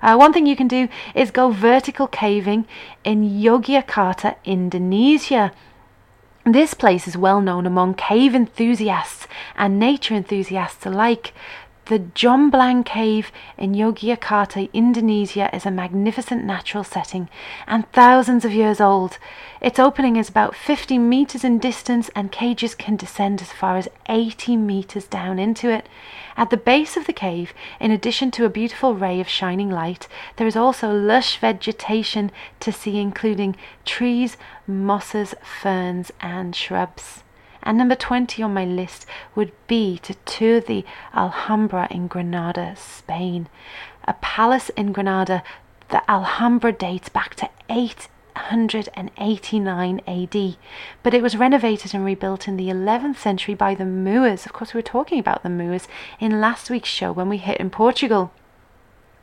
[0.00, 2.66] Uh, one thing you can do is go vertical caving
[3.04, 5.52] in Yogyakarta, Indonesia.
[6.44, 11.32] This place is well known among cave enthusiasts and nature enthusiasts alike.
[11.86, 17.28] The Jomblang Cave in Yogyakarta, Indonesia, is a magnificent natural setting
[17.66, 19.18] and thousands of years old.
[19.60, 23.88] Its opening is about 50 meters in distance, and cages can descend as far as
[24.08, 25.88] 80 meters down into it.
[26.36, 30.06] At the base of the cave, in addition to a beautiful ray of shining light,
[30.36, 32.30] there is also lush vegetation
[32.60, 34.36] to see, including trees,
[34.68, 37.24] mosses, ferns, and shrubs.
[37.62, 40.84] And number 20 on my list would be to tour the
[41.14, 43.48] Alhambra in Granada, Spain.
[44.04, 45.42] A palace in Granada,
[45.90, 50.56] the Alhambra dates back to 8 189 AD,
[51.02, 54.46] but it was renovated and rebuilt in the 11th century by the Moors.
[54.46, 55.86] Of course, we were talking about the Moors
[56.18, 58.32] in last week's show when we hit in Portugal.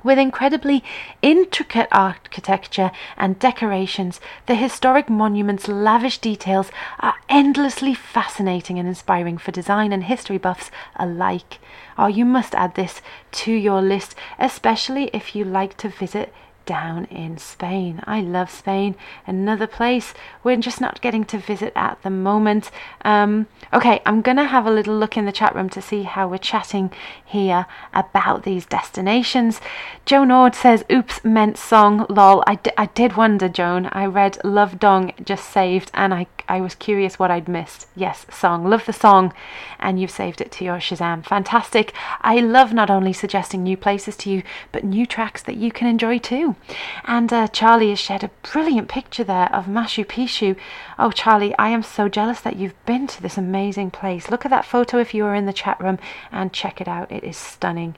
[0.02, 0.84] With incredibly
[1.22, 9.52] intricate architecture and decorations, the historic monument's lavish details are endlessly fascinating and inspiring for
[9.52, 11.60] design and history buffs alike.
[11.98, 13.02] Oh, you must add this
[13.44, 16.34] to your list, especially if you like to visit
[16.70, 18.00] down in Spain.
[18.06, 18.96] I love Spain.
[19.26, 20.14] Another place
[20.44, 22.70] we're just not getting to visit at the moment.
[23.04, 26.28] Um, okay, I'm to have a little look in the chat room to see how
[26.28, 26.92] we're chatting
[27.26, 29.60] here about these destinations.
[30.06, 32.44] Joan Ord says, oops, meant song, lol.
[32.46, 33.90] I, d- I did wonder, Joan.
[33.92, 37.88] I read Love Dong just saved and I, I was curious what I'd missed.
[37.96, 38.68] Yes, song.
[38.68, 39.34] Love the song.
[39.80, 41.24] And you've saved it to your Shazam.
[41.24, 41.94] Fantastic.
[42.22, 45.88] I love not only suggesting new places to you, but new tracks that you can
[45.88, 46.56] enjoy too.
[47.06, 50.58] And uh, Charlie has shared a brilliant picture there of Machu Picchu.
[50.98, 54.32] Oh, Charlie, I am so jealous that you've been to this amazing place.
[54.32, 56.00] Look at that photo if you are in the chat room
[56.32, 57.12] and check it out.
[57.12, 57.96] It is stunning.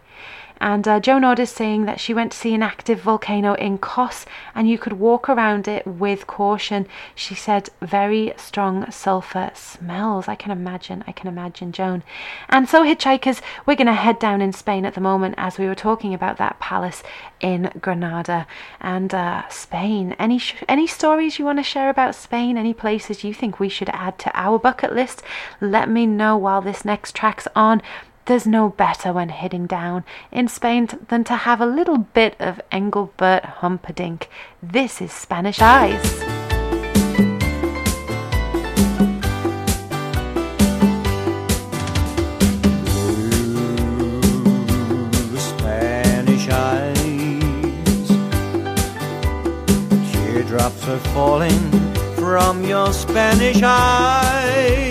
[0.61, 3.79] And uh, Joan Ord is saying that she went to see an active volcano in
[3.79, 6.87] Kos and you could walk around it with caution.
[7.15, 10.27] She said very strong sulfur smells.
[10.27, 11.03] I can imagine.
[11.07, 12.03] I can imagine, Joan.
[12.47, 15.65] And so, hitchhikers, we're going to head down in Spain at the moment as we
[15.65, 17.01] were talking about that palace
[17.39, 18.45] in Granada
[18.79, 20.15] and uh, Spain.
[20.19, 22.55] Any sh- any stories you want to share about Spain?
[22.55, 25.23] Any places you think we should add to our bucket list?
[25.59, 27.81] Let me know while this next track's on.
[28.25, 32.61] There's no better when heading down in Spain than to have a little bit of
[32.71, 34.29] Engelbert Humperdinck.
[34.61, 36.19] This is Spanish Eyes.
[50.11, 51.71] Teardrops are falling
[52.15, 54.90] from your Spanish eyes.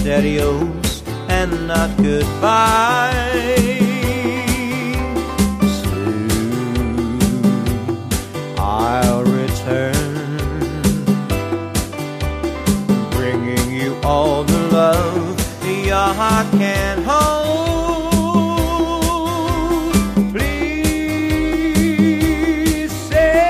[0.00, 3.12] Stereos and not goodbye.
[5.82, 6.30] Soon
[8.58, 10.38] I'll return,
[13.10, 15.38] bringing you all the love
[15.86, 17.50] your heart can hold.
[20.32, 20.90] Please
[23.10, 23.40] say,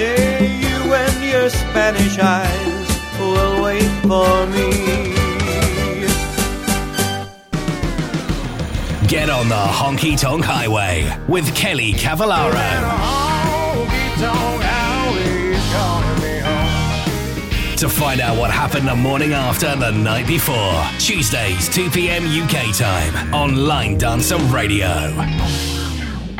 [0.00, 2.88] say you and your Spanish eyes
[3.18, 4.70] will wait for me.
[9.06, 10.96] Get on the Honky Tonk Highway
[11.28, 12.58] with Kelly Cavallaro.
[17.78, 20.84] To find out what happened the morning after the night before.
[20.98, 22.24] Tuesdays, 2 p.m.
[22.26, 25.10] UK time on Line Dancer Radio.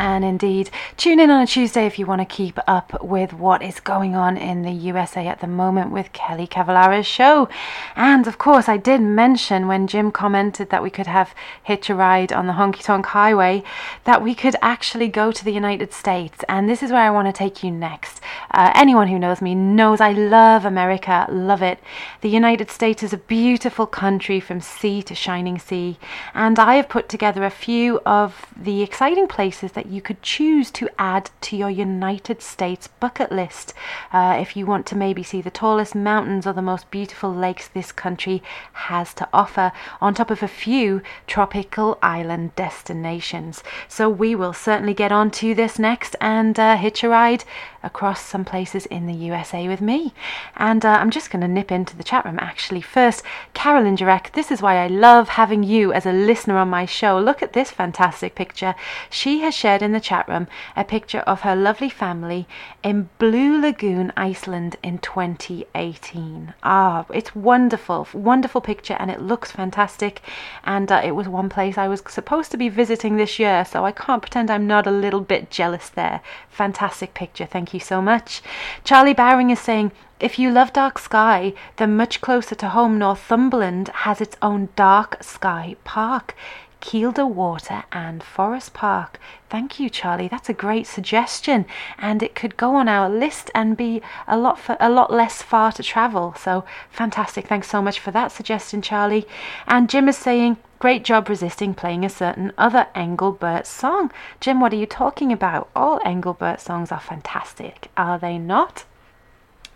[0.00, 3.62] And indeed, tune in on a Tuesday if you want to keep up with what
[3.62, 7.50] is going on in the USA at the moment with Kelly Cavallaro's show.
[7.96, 11.94] And of course, I did mention when Jim commented that we could have Hitch a
[11.94, 13.62] Ride on the Honky Tonk Highway
[14.04, 16.42] that we could actually go to the United States.
[16.48, 18.22] And this is where I want to take you next.
[18.52, 21.78] Uh, anyone who knows me knows I love America, love it.
[22.22, 25.98] The United States is a beautiful country from sea to shining sea.
[26.32, 30.70] And I have put together a few of the exciting places that you could choose
[30.70, 33.74] to add to your United States bucket list.
[34.12, 37.68] Uh, if you want to maybe see the tallest mountains or the most beautiful lakes
[37.68, 43.62] this country has to offer, on top of a few tropical island destinations.
[43.88, 47.44] So we will certainly get on to this next and uh, hitch a ride
[47.82, 50.12] across some places in the USA with me.
[50.56, 52.80] And uh, I'm just going to nip into the chat room actually.
[52.80, 53.22] First,
[53.54, 57.18] Carolyn Jurek, this is why I love having you as a listener on my show.
[57.18, 58.74] Look at this fantastic picture.
[59.08, 62.46] She has shared in the chat room a picture of her lovely family
[62.82, 66.54] in Blue Lagoon, Iceland in 2018.
[66.62, 70.20] Ah, it's wonderful, wonderful picture, and it looks fantastic.
[70.64, 73.84] And uh, it was one place I was supposed to be visiting this year, so
[73.84, 76.20] I can't pretend I'm not a little bit jealous there.
[76.48, 78.42] Fantastic picture, thank you so much.
[78.84, 83.88] Charlie Bowring is saying, if you love dark sky, then much closer to home, Northumberland
[83.88, 86.34] has its own dark sky park.
[86.80, 89.18] Kielder Water and Forest Park.
[89.48, 90.28] Thank you, Charlie.
[90.28, 91.66] That's a great suggestion,
[91.98, 95.42] and it could go on our list and be a lot for, a lot less
[95.42, 96.34] far to travel.
[96.38, 97.46] So fantastic!
[97.46, 99.26] Thanks so much for that suggestion, Charlie.
[99.66, 100.56] And Jim is saying.
[100.78, 104.10] Great job resisting playing a certain other Engelbert song.
[104.40, 105.68] Jim, what are you talking about?
[105.76, 108.84] All Engelbert songs are fantastic, are they not?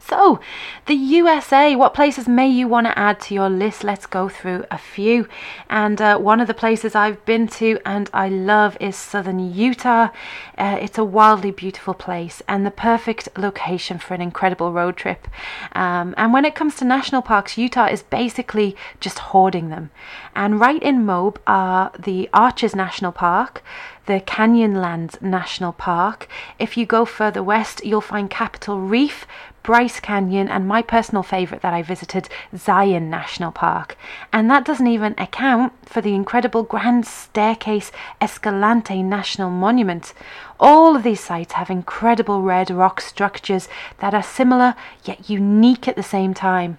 [0.06, 0.38] So,
[0.84, 3.82] the USA, what places may you want to add to your list?
[3.82, 5.26] Let's go through a few.
[5.70, 10.10] And uh, one of the places I've been to and I love is southern Utah.
[10.58, 15.26] Uh, it's a wildly beautiful place and the perfect location for an incredible road trip.
[15.72, 19.90] Um, and when it comes to national parks, Utah is basically just hoarding them.
[20.36, 23.62] And right in Moab are the Arches National Park
[24.06, 26.28] the Canyonlands National Park.
[26.58, 29.26] If you go further west, you'll find Capitol Reef,
[29.64, 33.96] Bryce Canyon, and my personal favourite that I visited, Zion National Park.
[34.30, 37.90] And that doesn't even account for the incredible Grand Staircase
[38.20, 40.12] Escalante National Monument.
[40.60, 43.66] All of these sites have incredible red rock structures
[44.00, 46.78] that are similar yet unique at the same time.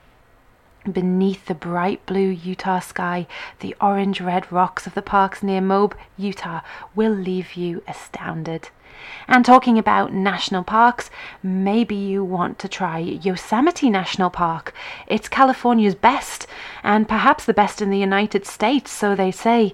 [0.90, 3.26] Beneath the bright blue Utah sky,
[3.62, 6.62] the orange red rocks of the parks near Moab, Utah,
[6.94, 8.70] will leave you astounded.
[9.28, 11.10] And talking about national parks,
[11.42, 14.74] maybe you want to try Yosemite National Park.
[15.08, 16.48] It's California's best,
[16.84, 19.74] and perhaps the best in the United States, so they say.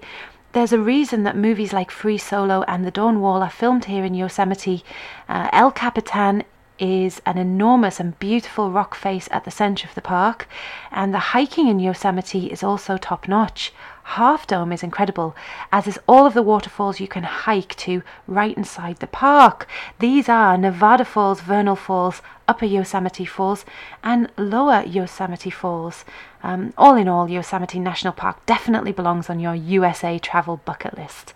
[0.54, 4.04] There's a reason that movies like Free Solo and The Dawn Wall are filmed here
[4.04, 4.84] in Yosemite.
[5.30, 6.44] Uh, El Capitan
[6.78, 10.48] is an enormous and beautiful rock face at the center of the park,
[10.92, 13.72] and the hiking in Yosemite is also top notch.
[14.04, 15.36] Half Dome is incredible,
[15.72, 19.68] as is all of the waterfalls you can hike to right inside the park.
[19.99, 23.64] These are Nevada Falls, Vernal Falls, Upper Yosemite Falls,
[24.04, 26.04] and Lower Yosemite Falls.
[26.43, 31.34] Um, all in all, Yosemite National Park definitely belongs on your USA travel bucket list.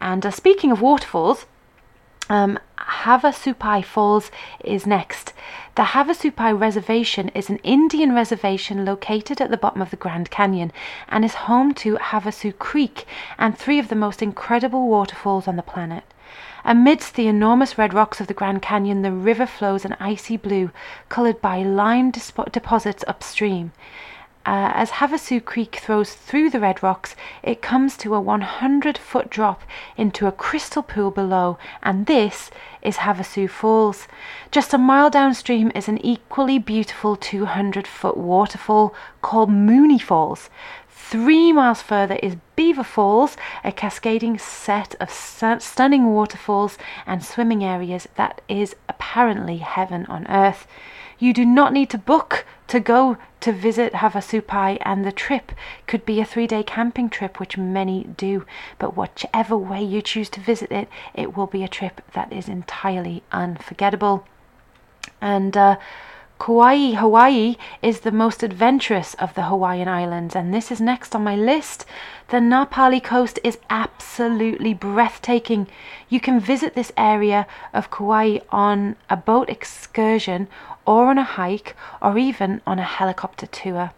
[0.00, 1.46] And uh, speaking of waterfalls,
[2.28, 4.30] um, Havasupai Falls
[4.64, 5.32] is next.
[5.74, 10.72] The Havasupai Reservation is an Indian reservation located at the bottom of the Grand Canyon
[11.08, 13.06] and is home to Havasu Creek
[13.38, 16.04] and three of the most incredible waterfalls on the planet.
[16.64, 20.70] Amidst the enormous red rocks of the Grand Canyon, the river flows an icy blue,
[21.08, 23.72] colored by lime deposits upstream.
[24.44, 27.14] Uh, as Havasu Creek throws through the red rocks,
[27.44, 29.62] it comes to a 100 foot drop
[29.96, 32.50] into a crystal pool below, and this
[32.82, 34.08] is Havasu Falls.
[34.50, 40.50] Just a mile downstream is an equally beautiful 200 foot waterfall called Mooney Falls.
[40.88, 48.08] Three miles further is Beaver Falls, a cascading set of stunning waterfalls and swimming areas
[48.16, 50.66] that is apparently heaven on earth.
[51.22, 55.52] You do not need to book to go to visit Havasupai, and the trip
[55.86, 58.44] could be a three day camping trip, which many do.
[58.80, 62.48] But whichever way you choose to visit it, it will be a trip that is
[62.48, 64.26] entirely unforgettable.
[65.20, 65.76] And uh,
[66.44, 71.22] Kauai, Hawaii is the most adventurous of the Hawaiian Islands, and this is next on
[71.22, 71.86] my list.
[72.30, 75.68] The Napali coast is absolutely breathtaking.
[76.08, 80.48] You can visit this area of Kauai on a boat excursion
[80.84, 83.92] or on a hike or even on a helicopter tour.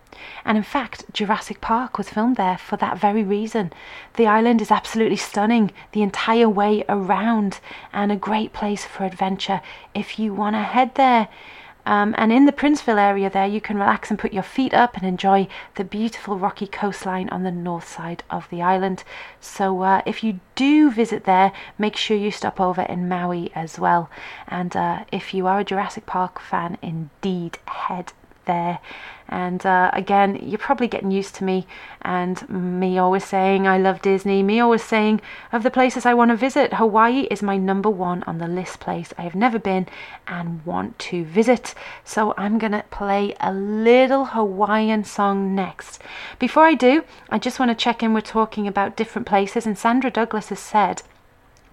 [0.45, 3.73] And in fact, Jurassic Park was filmed there for that very reason.
[4.19, 9.63] The island is absolutely stunning the entire way around and a great place for adventure
[9.95, 11.29] if you want to head there.
[11.87, 14.97] Um, and in the Princeville area, there you can relax and put your feet up
[14.97, 19.05] and enjoy the beautiful rocky coastline on the north side of the island.
[19.41, 23.79] So, uh, if you do visit there, make sure you stop over in Maui as
[23.79, 24.09] well.
[24.49, 28.13] And uh, if you are a Jurassic Park fan, indeed head
[28.47, 28.79] there.
[29.35, 31.67] And uh, again, you're probably getting used to me
[32.03, 35.21] and me always saying I love Disney, me always saying
[35.53, 38.79] of the places I want to visit, Hawaii is my number one on the list
[38.79, 39.89] place I have never been
[40.29, 41.75] and want to visit.
[42.05, 46.01] So I'm going to play a little Hawaiian song next.
[46.39, 48.15] Before I do, I just want to check in.
[48.15, 51.03] We're talking about different places, and Sandra Douglas has said.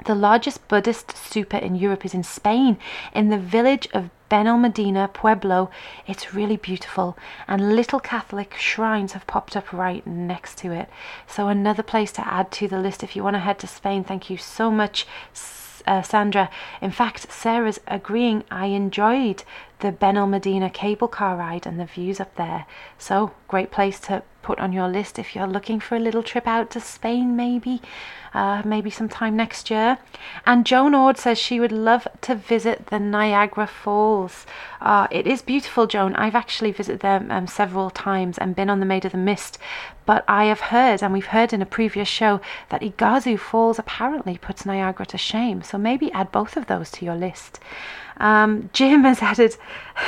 [0.06, 2.78] The largest Buddhist stupa in Europe is in Spain,
[3.14, 5.70] in the village of Benalmádena Pueblo.
[6.08, 7.16] It's really beautiful,
[7.47, 10.89] and little Catholic shrines have popped up right next to it.
[11.28, 14.04] So, another place to add to the list if you want to head to Spain.
[14.04, 15.06] Thank you so much.
[15.88, 16.49] Uh, Sandra.
[16.80, 19.43] In fact, Sarah's agreeing I enjoyed
[19.80, 22.68] the Benalmádena cable car ride and the views up there.
[22.99, 26.48] So, great place to put on your list if you're looking for a little trip
[26.48, 27.82] out to Spain, maybe,
[28.34, 29.98] uh, maybe sometime next year.
[30.46, 34.46] And Joan Ord says she would love to visit the Niagara Falls.
[34.80, 36.16] Uh, it is beautiful, Joan.
[36.16, 39.58] I've actually visited them um, several times and been on the Maid of the Mist,
[40.06, 44.38] but I have heard, and we've heard in a previous show, that Iguazu Falls apparently
[44.38, 45.62] puts Niagara to shame.
[45.62, 47.60] So maybe add both of those to your list.
[48.18, 49.56] Um, Jim has added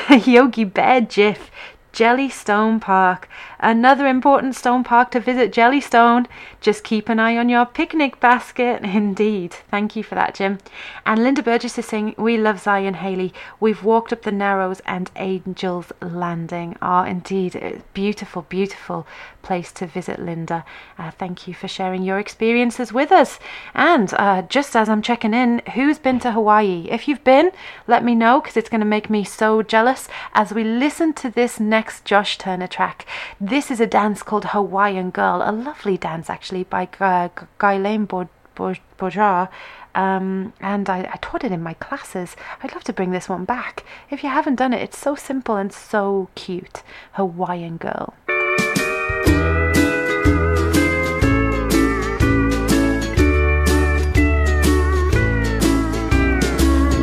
[0.25, 1.51] Yogi Bear GIF
[1.93, 3.29] Jellystone Park.
[3.63, 6.25] Another important stone park to visit, Jellystone.
[6.59, 8.81] Just keep an eye on your picnic basket.
[8.83, 9.53] Indeed.
[9.71, 10.57] Thank you for that, Jim.
[11.05, 13.33] And Linda Burgess is saying, We love Zion Haley.
[13.61, 16.75] We've walked up the Narrows and Angel's Landing.
[16.81, 17.55] Ah, oh, indeed.
[17.55, 19.07] A beautiful, beautiful
[19.43, 20.65] place to visit, Linda.
[20.97, 23.39] Uh, thank you for sharing your experiences with us.
[23.73, 26.87] And uh, just as I'm checking in, who's been to Hawaii?
[26.89, 27.51] If you've been,
[27.87, 31.29] let me know because it's going to make me so jealous as we listen to
[31.29, 33.05] this next Josh Turner track.
[33.53, 37.29] Is a dance called Hawaiian Girl, a lovely dance actually by uh,
[37.59, 39.47] Guylaine Bourgeois.
[39.93, 42.35] Um, and I, I, taught it in my classes.
[42.63, 43.85] I'd love to bring this one back.
[44.09, 46.81] If you haven't done it, it's so simple and so cute.
[47.11, 48.15] Hawaiian Girl.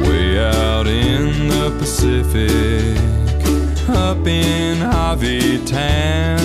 [0.05, 3.20] Way out in the Pacific
[4.11, 6.41] up in Harvey Town.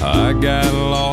[0.00, 1.09] I got lost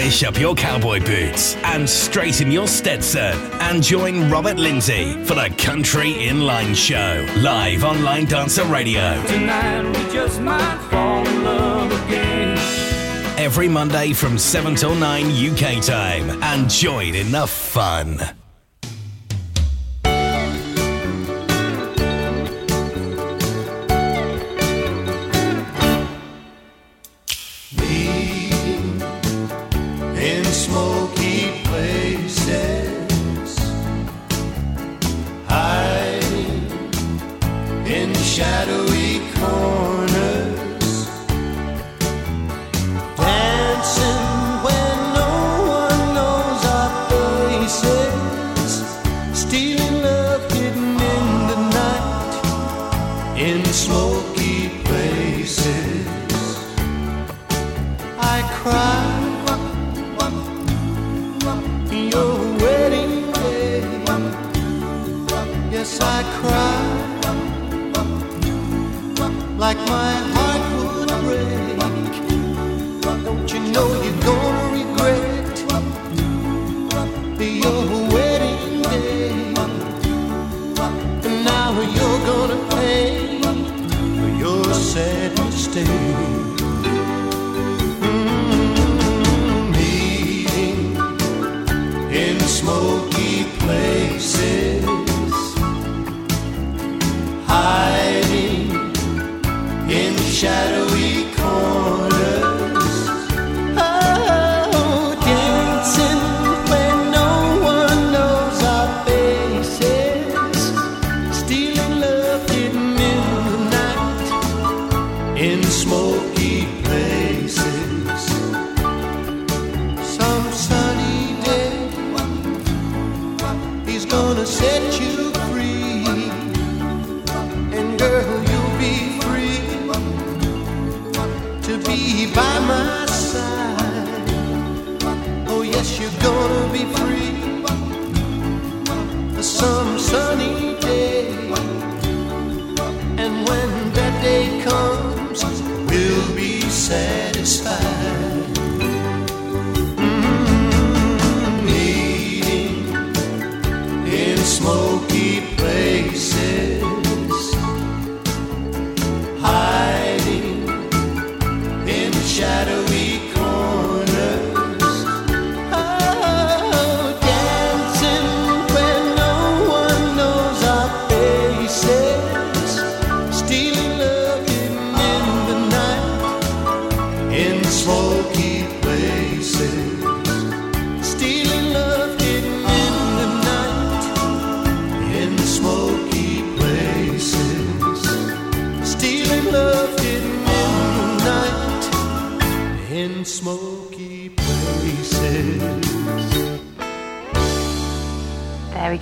[0.00, 6.14] straighten your cowboy boots and straighten your Stetson and join Robert Lindsay for the Country
[6.14, 9.22] Inline Show, live on Line Dancer Radio.
[9.26, 12.56] Tonight we just might fall in love again.
[13.38, 18.39] Every Monday from 7 till 9 UK time and join in the fun.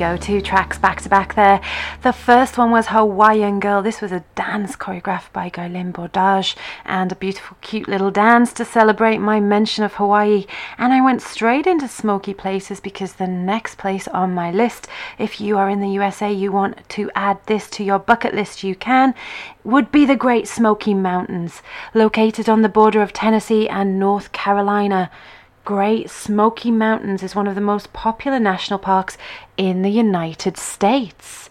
[0.08, 1.60] Go, two tracks back to back there.
[2.02, 3.82] The first one was Hawaiian Girl.
[3.82, 6.56] This was a dance choreographed by Guylaine Bordage
[6.86, 10.46] and a beautiful, cute little dance to celebrate my mention of Hawaii.
[10.78, 14.88] And I went straight into smoky places because the next place on my list,
[15.18, 18.64] if you are in the USA, you want to add this to your bucket list,
[18.64, 19.14] you can,
[19.62, 21.60] would be the Great Smoky Mountains,
[21.92, 25.10] located on the border of Tennessee and North Carolina.
[25.68, 29.18] Great Smoky Mountains is one of the most popular national parks
[29.58, 31.50] in the United States.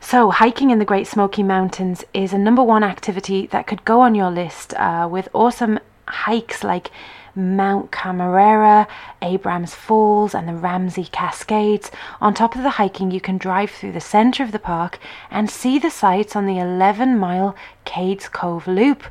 [0.00, 4.00] So, hiking in the Great Smoky Mountains is a number one activity that could go
[4.00, 6.90] on your list uh, with awesome hikes like
[7.34, 8.86] Mount Cammerer,
[9.22, 11.90] Abrams Falls, and the Ramsey Cascades.
[12.20, 14.98] On top of the hiking, you can drive through the centre of the park
[15.30, 17.56] and see the sights on the 11 mile
[17.86, 19.04] Cades Cove Loop,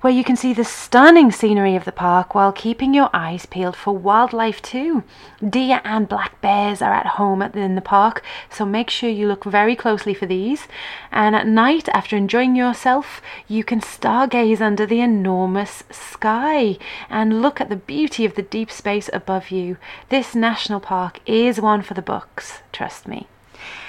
[0.00, 3.76] where you can see the stunning scenery of the park while keeping your eyes peeled
[3.76, 5.02] for wildlife too.
[5.46, 9.44] Deer and black bears are at home in the park, so make sure you look
[9.44, 10.68] very closely for these.
[11.10, 16.78] And at night, after enjoying yourself, you can stargaze under the enormous sky
[17.10, 19.76] and look at the beauty of the deep space above you.
[20.08, 23.26] This national park is one for the books, trust me.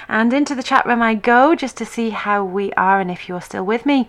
[0.08, 3.28] And into the chat room I go just to see how we are and if
[3.28, 4.08] you're still with me.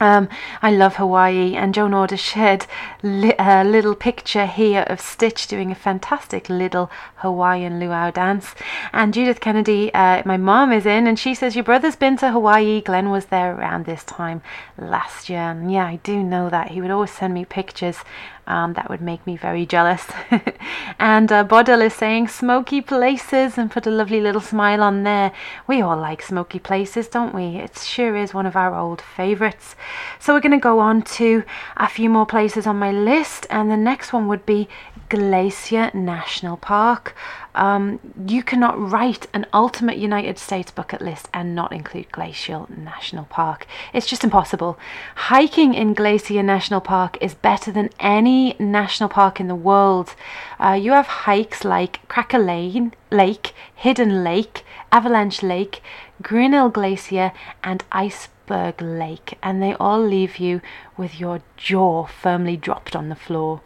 [0.00, 0.28] Um,
[0.60, 2.66] I love Hawaii, and Joan Order shared
[3.02, 8.54] li- a little picture here of Stitch doing a fantastic little Hawaiian luau dance.
[8.92, 12.32] And Judith Kennedy, uh, my mom, is in, and she says, Your brother's been to
[12.32, 12.80] Hawaii.
[12.80, 14.42] Glenn was there around this time
[14.76, 15.38] last year.
[15.38, 16.72] And yeah, I do know that.
[16.72, 17.98] He would always send me pictures.
[18.46, 20.06] Um, that would make me very jealous.
[20.98, 25.32] and uh, Bodil is saying smoky places and put a lovely little smile on there.
[25.66, 27.56] We all like smoky places, don't we?
[27.56, 29.76] It sure is one of our old favourites.
[30.20, 31.42] So we're going to go on to
[31.78, 34.68] a few more places on my list, and the next one would be
[35.14, 37.14] Glacier National Park.
[37.54, 43.24] Um, you cannot write an ultimate United States bucket list and not include Glacial National
[43.26, 43.68] Park.
[43.92, 44.76] It's just impossible.
[45.14, 50.16] Hiking in Glacier National Park is better than any national park in the world.
[50.58, 55.80] Uh, you have hikes like Cracker Lane, Lake, Hidden Lake, Avalanche Lake,
[56.22, 60.60] Grinnell Glacier, and Iceberg Lake, and they all leave you
[60.96, 63.60] with your jaw firmly dropped on the floor.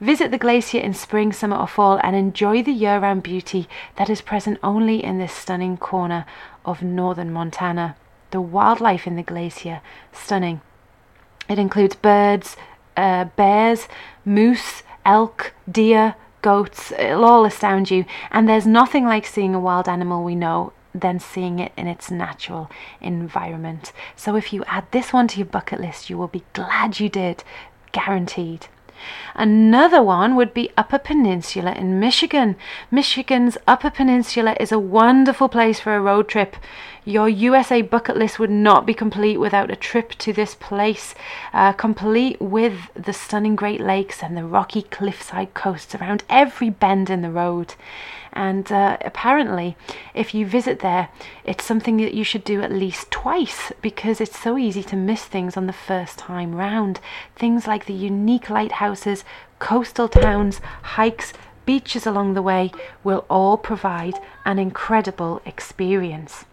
[0.00, 4.08] Visit the glacier in spring, summer, or fall and enjoy the year round beauty that
[4.08, 6.24] is present only in this stunning corner
[6.64, 7.96] of northern Montana.
[8.30, 9.82] The wildlife in the glacier,
[10.12, 10.62] stunning.
[11.48, 12.56] It includes birds,
[12.96, 13.86] uh, bears,
[14.24, 16.90] moose, elk, deer, goats.
[16.92, 21.18] It'll all astound you, and there's nothing like seeing a wild animal we know than
[21.18, 22.70] seeing it in its natural
[23.00, 23.92] environment.
[24.16, 27.08] So if you add this one to your bucket list, you will be glad you
[27.08, 27.44] did,
[27.92, 28.68] guaranteed.
[29.34, 32.56] Another one would be Upper Peninsula in Michigan.
[32.90, 36.56] Michigan's Upper Peninsula is a wonderful place for a road trip.
[37.04, 41.14] Your USA bucket list would not be complete without a trip to this place,
[41.52, 47.10] uh, complete with the stunning Great Lakes and the rocky cliffside coasts around every bend
[47.10, 47.74] in the road.
[48.32, 49.76] And uh, apparently,
[50.14, 51.10] if you visit there,
[51.44, 55.24] it's something that you should do at least twice because it's so easy to miss
[55.24, 57.00] things on the first time round.
[57.36, 59.24] Things like the unique lighthouses,
[59.58, 61.32] coastal towns, hikes,
[61.66, 62.72] beaches along the way
[63.04, 64.14] will all provide
[64.44, 66.44] an incredible experience.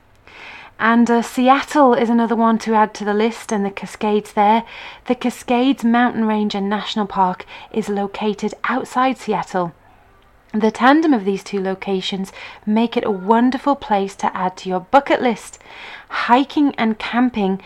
[0.78, 4.64] And uh, Seattle is another one to add to the list, and the Cascades there.
[5.08, 9.74] The Cascades Mountain Range and National Park is located outside Seattle.
[10.54, 12.32] The tandem of these two locations
[12.66, 15.60] make it a wonderful place to add to your bucket list.
[16.10, 17.62] Hiking and camping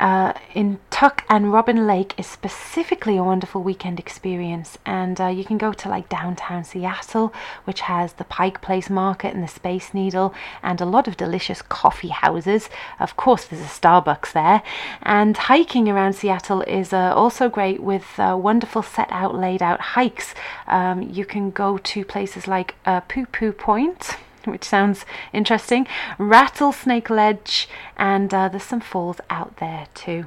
[0.00, 5.44] uh, in Tuck and Robin Lake is specifically a wonderful weekend experience, and uh, you
[5.44, 7.32] can go to like downtown Seattle,
[7.64, 11.62] which has the Pike Place Market and the Space Needle, and a lot of delicious
[11.62, 12.68] coffee houses.
[13.00, 14.62] Of course, there's a Starbucks there,
[15.02, 19.80] and hiking around Seattle is uh, also great with uh, wonderful set out, laid out
[19.80, 20.34] hikes.
[20.66, 24.16] Um, you can go to places like uh, Poo Poo Point
[24.50, 25.86] which sounds interesting.
[26.18, 30.26] Rattlesnake Ledge, and uh, there's some falls out there too.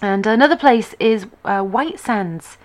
[0.00, 2.56] And another place is uh, White Sands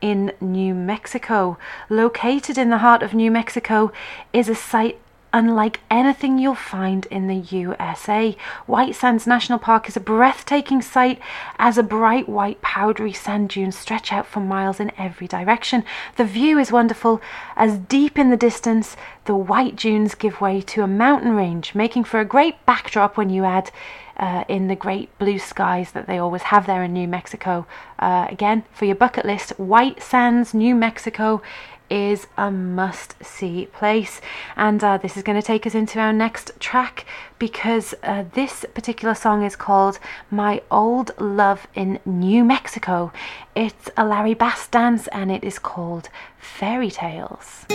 [0.00, 1.58] in New Mexico.
[1.88, 3.90] Located in the heart of New Mexico
[4.32, 5.00] is a site
[5.32, 8.36] unlike anything you'll find in the USA.
[8.66, 11.20] White Sands National Park is a breathtaking sight
[11.58, 15.84] as a bright white powdery sand dunes stretch out for miles in every direction.
[16.16, 17.20] The view is wonderful
[17.56, 18.96] as deep in the distance
[19.26, 23.28] the white dunes give way to a mountain range, making for a great backdrop when
[23.28, 23.70] you add
[24.16, 27.66] uh, in the great blue skies that they always have there in New Mexico.
[27.98, 31.42] Uh, again, for your bucket list, White Sands, New Mexico
[31.90, 34.20] is a must see place.
[34.56, 37.06] And uh, this is going to take us into our next track
[37.38, 39.98] because uh, this particular song is called
[40.30, 43.12] My Old Love in New Mexico.
[43.54, 46.08] It's a Larry Bass dance and it is called
[46.38, 47.66] Fairy Tales.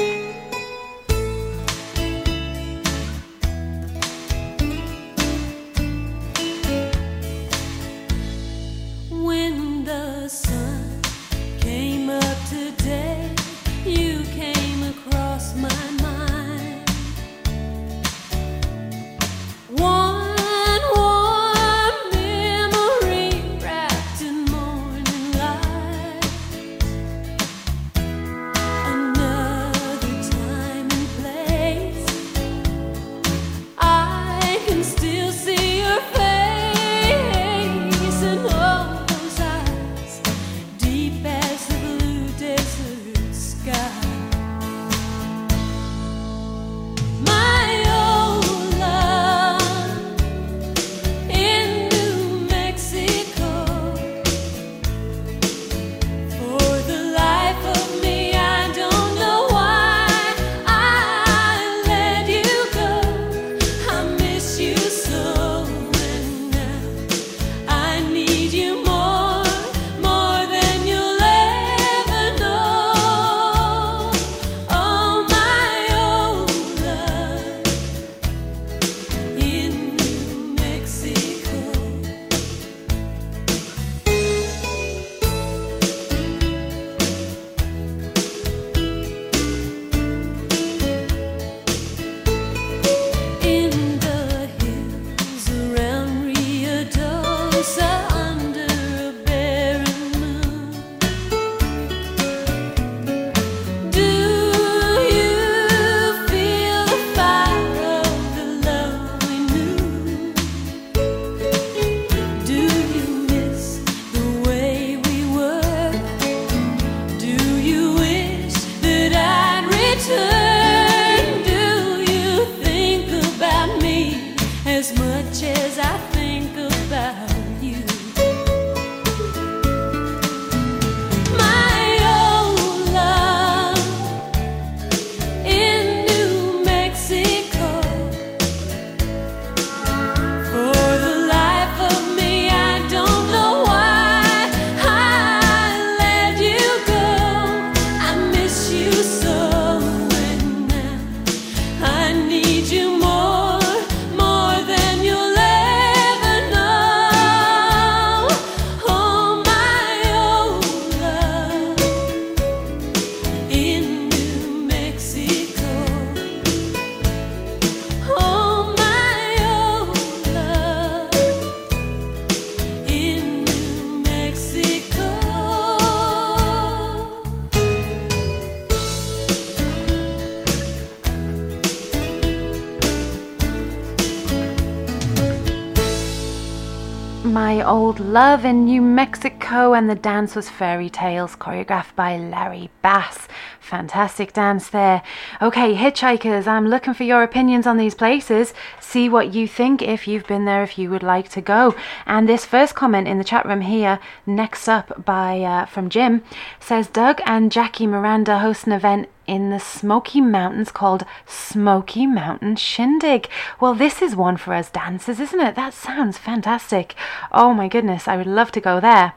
[187.71, 193.29] Old Love in New Mexico, and the dance was Fairy Tales, choreographed by Larry Bass.
[193.61, 195.01] Fantastic dance there.
[195.41, 198.53] Okay, hitchhikers, I'm looking for your opinions on these places.
[198.81, 201.73] See what you think if you've been there, if you would like to go.
[202.05, 206.23] And this first comment in the chat room here, next up by uh, from Jim,
[206.59, 212.57] says Doug and Jackie Miranda host an event in the Smoky Mountains called Smoky Mountain
[212.57, 213.29] Shindig.
[213.61, 215.55] Well, this is one for us dancers, isn't it?
[215.55, 216.95] That sounds fantastic.
[217.31, 219.13] Oh my goodness, I would love to go there.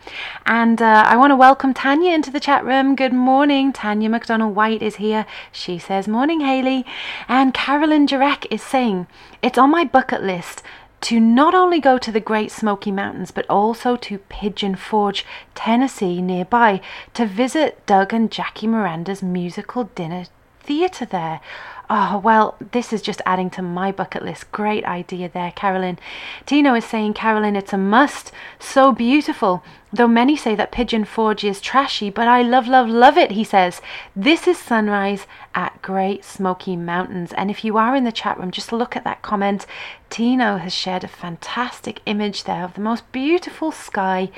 [0.46, 2.94] And uh, I want to welcome Tanya into the chat room.
[2.94, 3.72] Good morning.
[3.72, 5.26] Tanya McDonald White is here.
[5.50, 6.86] She says, Morning, Haley.
[7.26, 9.08] And Carolyn Jarek is saying,
[9.42, 10.62] It's on my bucket list
[11.04, 15.22] to not only go to the Great Smoky Mountains, but also to Pigeon Forge,
[15.54, 16.80] Tennessee, nearby,
[17.12, 20.24] to visit Doug and Jackie Miranda's musical dinner
[20.62, 21.42] theatre there.
[21.90, 24.50] Oh, well, this is just adding to my bucket list.
[24.52, 25.98] Great idea there, Carolyn.
[26.46, 28.32] Tino is saying, Carolyn, it's a must.
[28.58, 29.62] So beautiful.
[29.92, 33.44] Though many say that Pigeon Forge is trashy, but I love, love, love it, he
[33.44, 33.82] says.
[34.16, 37.34] This is sunrise at Great Smoky Mountains.
[37.34, 39.66] And if you are in the chat room, just look at that comment.
[40.08, 44.30] Tino has shared a fantastic image there of the most beautiful sky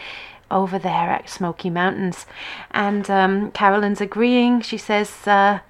[0.51, 2.27] over there at Smoky Mountains.
[2.73, 4.63] And um, Carolyn's agreeing.
[4.63, 5.61] She says, uh,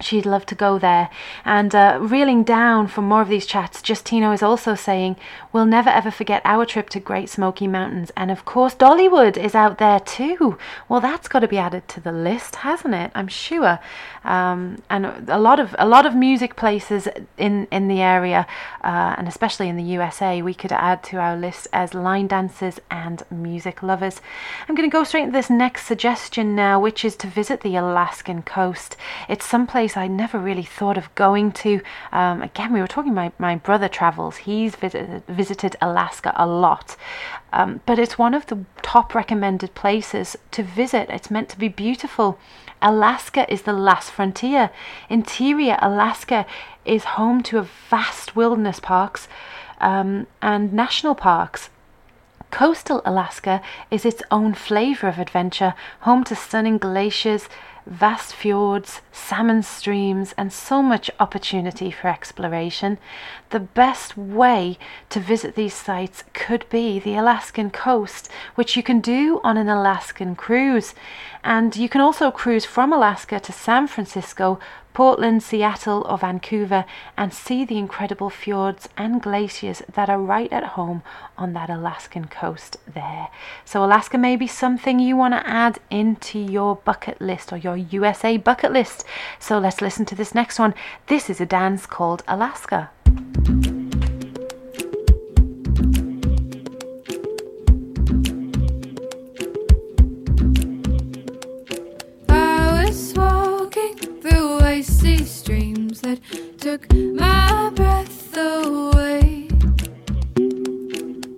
[0.00, 1.10] she'd love to go there.
[1.44, 5.16] And uh, reeling down from more of these chats, Justino is also saying,
[5.52, 8.10] We'll never ever forget our trip to Great Smoky Mountains.
[8.16, 10.58] And of course, Dollywood is out there too.
[10.88, 13.10] Well, that's got to be added to the list, hasn't it?
[13.14, 13.78] I'm sure.
[14.24, 17.08] Um, and a lot of a lot of music places
[17.38, 18.46] in in the area,
[18.84, 22.80] uh, and especially in the USA, we could add to our list as line dancers
[22.90, 24.20] and music lovers.
[24.68, 27.76] I'm going to go straight into this next suggestion now, which is to visit the
[27.76, 28.96] Alaskan coast.
[29.28, 31.80] It's someplace I never really thought of going to.
[32.12, 33.14] Um, again, we were talking.
[33.14, 34.38] My my brother travels.
[34.38, 36.96] He's visited visited Alaska a lot.
[37.52, 41.08] Um, but it's one of the top recommended places to visit.
[41.10, 42.38] It's meant to be beautiful.
[42.82, 44.70] Alaska is the last frontier.
[45.08, 46.46] Interior Alaska
[46.84, 49.28] is home to vast wilderness parks
[49.80, 51.70] um, and national parks.
[52.50, 57.48] Coastal Alaska is its own flavor of adventure, home to stunning glaciers,
[57.90, 62.98] vast fjords, salmon streams, and so much opportunity for exploration.
[63.50, 64.78] The best way
[65.10, 69.68] to visit these sites could be the Alaskan coast, which you can do on an
[69.68, 70.94] Alaskan cruise.
[71.42, 74.60] And you can also cruise from Alaska to San Francisco,
[74.92, 76.84] Portland, Seattle, or Vancouver
[77.16, 81.02] and see the incredible fjords and glaciers that are right at home
[81.38, 83.28] on that Alaskan coast there.
[83.64, 87.76] So, Alaska may be something you want to add into your bucket list or your
[87.76, 89.04] USA bucket list.
[89.38, 90.74] So, let's listen to this next one.
[91.06, 92.90] This is a dance called Alaska.
[105.00, 106.20] Icy streams that
[106.58, 109.48] took my breath away.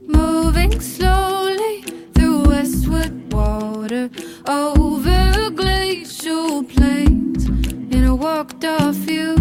[0.07, 1.83] Moving slowly
[2.13, 4.11] through westward water
[4.49, 9.37] over glacial plains, and I walked off you.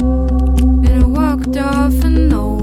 [0.00, 2.53] And I walked off and owned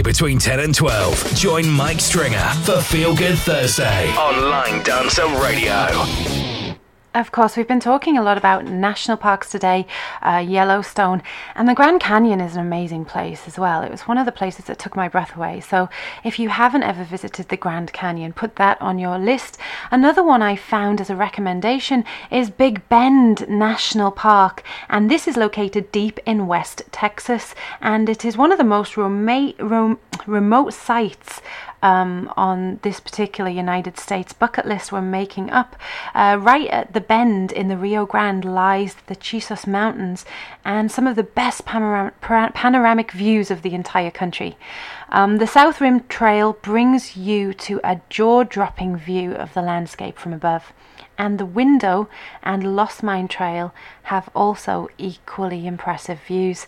[0.00, 1.34] Thursday between 10 and 12.
[1.34, 6.76] Join Mike Stringer for Feel Good Thursday on Line Dancer Radio.
[7.12, 9.84] Of course, we've been talking a lot about national parks today,
[10.22, 11.24] uh, Yellowstone,
[11.56, 13.82] and the Grand Canyon is an amazing place as well.
[13.82, 15.58] It was one of the places that took my breath away.
[15.58, 15.88] So,
[16.22, 19.58] if you haven't ever visited the Grand Canyon, put that on your list.
[19.90, 25.36] Another one I found as a recommendation is Big Bend National Park, and this is
[25.36, 31.40] located deep in West Texas, and it is one of the most rom- remote sites
[31.82, 35.76] um, on this particular United States bucket list we're making up.
[36.14, 40.26] Uh, right at the bend in the Rio Grande lies the Chisos Mountains
[40.62, 44.58] and some of the best panoram- panoramic views of the entire country.
[45.08, 50.18] Um, the South Rim Trail brings you to a jaw dropping view of the landscape
[50.18, 50.74] from above.
[51.20, 52.08] And the Window
[52.42, 53.74] and Lost Mine Trail
[54.04, 56.66] have also equally impressive views.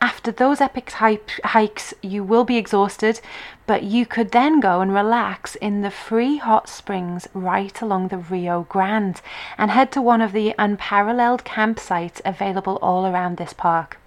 [0.00, 3.20] After those epic hikes, you will be exhausted,
[3.64, 8.18] but you could then go and relax in the free hot springs right along the
[8.18, 9.22] Rio Grande
[9.56, 13.98] and head to one of the unparalleled campsites available all around this park.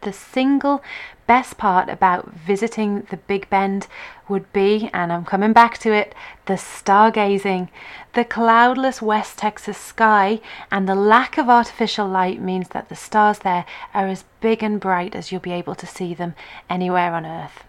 [0.00, 0.82] The single
[1.26, 3.86] best part about visiting the Big Bend
[4.28, 6.14] would be, and I'm coming back to it,
[6.46, 7.68] the stargazing.
[8.14, 10.40] The cloudless West Texas sky
[10.70, 14.80] and the lack of artificial light means that the stars there are as big and
[14.80, 16.34] bright as you'll be able to see them
[16.70, 17.64] anywhere on Earth.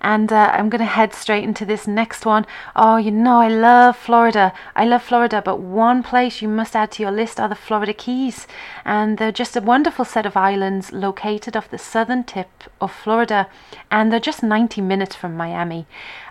[0.00, 2.46] And uh, I'm going to head straight into this next one.
[2.74, 4.52] Oh, you know, I love Florida.
[4.74, 7.92] I love Florida, but one place you must add to your list are the Florida
[7.92, 8.46] Keys.
[8.84, 13.48] And they're just a wonderful set of islands located off the southern tip of Florida.
[13.90, 15.86] And they're just 90 minutes from Miami.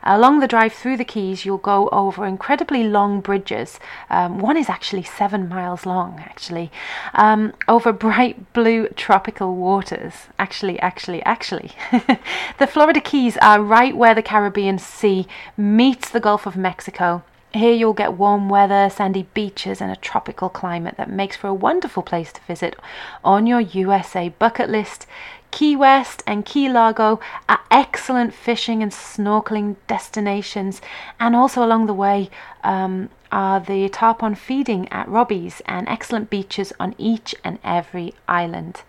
[0.08, 3.80] Along the drive through the Keys, you'll go over incredibly long bridges.
[4.10, 6.72] Um, one is actually seven miles long, actually,
[7.16, 10.14] um, over bright blue tropical waters.
[10.38, 11.72] Actually, actually, actually.
[12.60, 15.26] the Florida Keys are right where the Caribbean Sea
[15.58, 17.24] meets the Gulf of Mexico.
[17.56, 21.54] Here you'll get warm weather, sandy beaches, and a tropical climate that makes for a
[21.54, 22.76] wonderful place to visit
[23.24, 25.08] on your USA bucket list.
[25.56, 30.82] Key West and Key Largo are excellent fishing and snorkeling destinations,
[31.18, 32.30] and also along the way
[32.66, 38.82] um, are the tarpon feeding at Robbie's and excellent beaches on each and every island.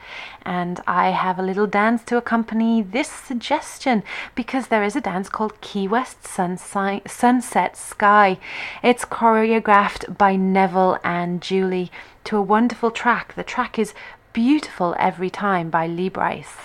[0.43, 4.02] And I have a little dance to accompany this suggestion
[4.34, 8.38] because there is a dance called Key West Sunsi- Sunset Sky.
[8.82, 11.93] It's choreographed by Neville and Julie
[12.24, 13.34] to a wonderful track.
[13.34, 13.94] The track is
[14.37, 16.59] Beautiful Every Time by Lee Brice.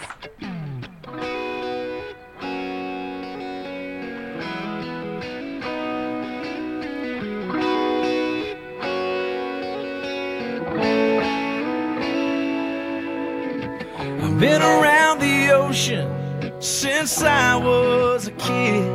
[14.20, 18.92] I've been around the ocean since I was a kid.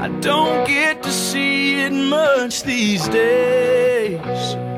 [0.00, 4.73] I don't get to see it much these days.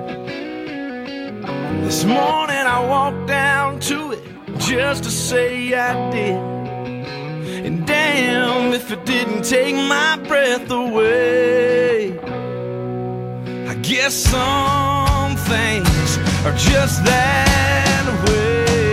[1.66, 4.22] This morning I walked down to it
[4.58, 6.36] just to say I did.
[7.66, 12.18] And damn if it didn't take my breath away.
[13.68, 18.85] I guess some things are just that way.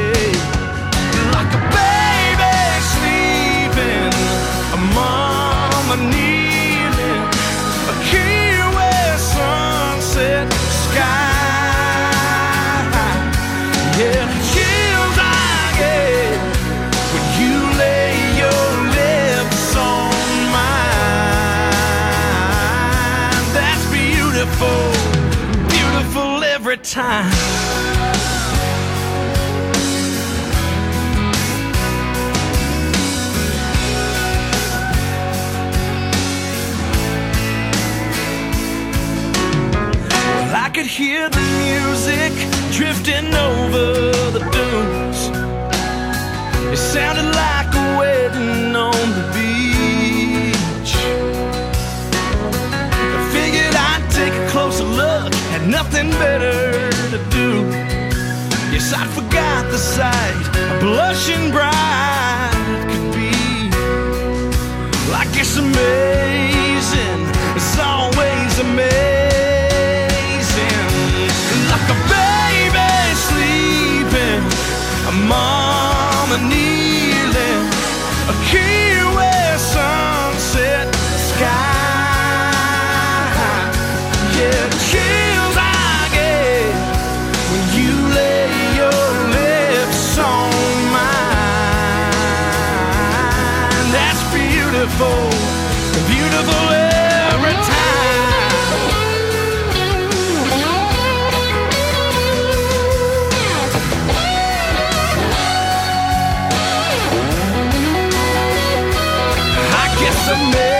[26.83, 27.31] Time.
[40.55, 42.33] I could hear the music
[42.71, 45.29] drifting over the dunes.
[46.73, 49.52] It sounded like a wedding on the beach.
[55.93, 57.69] Nothing better to do.
[58.73, 63.69] Yes, I forgot the sight, a blushing bride could be.
[65.11, 67.21] Like it's amazing,
[67.55, 68.89] it's always amazing.
[71.71, 72.89] Like a baby
[73.27, 74.41] sleeping,
[75.09, 77.63] a mama kneeling,
[78.31, 78.82] a Key
[94.83, 95.29] beautiful,
[96.07, 97.69] beautiful every time.
[109.71, 110.72] I guess I made.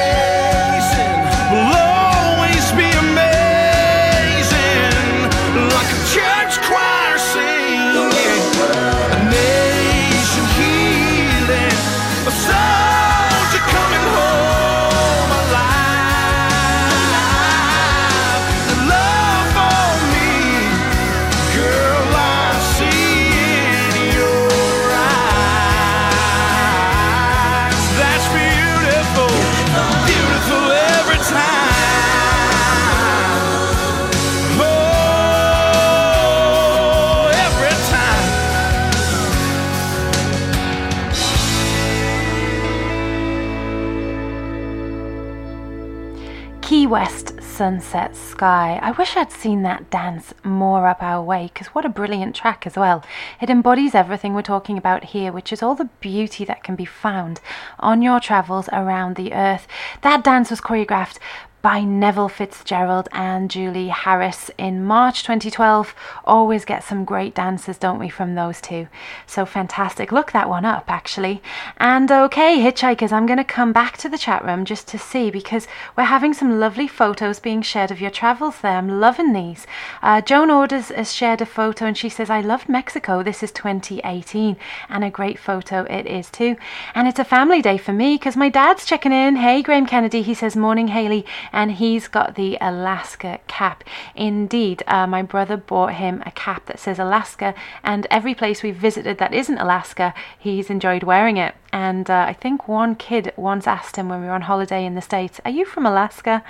[47.64, 48.78] Sunset Sky.
[48.82, 52.68] I wish I'd seen that dance more up our way because what a brilliant track
[52.68, 53.06] as well.
[53.40, 56.84] It embodies everything we're talking about here, which is all the beauty that can be
[56.84, 57.40] found
[57.80, 59.66] on your travels around the earth.
[60.02, 61.20] That dance was choreographed
[61.64, 65.96] by Neville Fitzgerald and Julie Harris in March 2012.
[66.26, 68.90] Always get some great dances, don't we, from those two?
[69.26, 70.12] So fantastic.
[70.12, 71.42] Look that one up, actually.
[71.78, 75.32] And okay, hitchhikers, I'm going to come back to the chat room just to see
[75.32, 75.66] because
[75.96, 78.76] we're having some lovely photos being shared of your travels there.
[78.76, 79.66] I'm loving these.
[80.02, 83.24] Uh, Joan Orders has shared a photo and she says, I loved Mexico.
[83.24, 84.58] This is 2018
[84.90, 86.58] and a great photo it is too.
[86.94, 89.38] And it's a family day for me because my dad's checking in.
[89.38, 90.24] Hey, Graham Kennedy.
[90.24, 93.84] He says, Morning, Haley and he's got the Alaska cap.
[94.16, 97.54] Indeed, uh, my brother bought him a cap that says Alaska,
[97.84, 101.56] and every place we've visited that isn't Alaska, he's enjoyed wearing it.
[101.72, 104.94] And uh, I think one kid once asked him when we were on holiday in
[104.94, 106.44] the States, Are you from Alaska?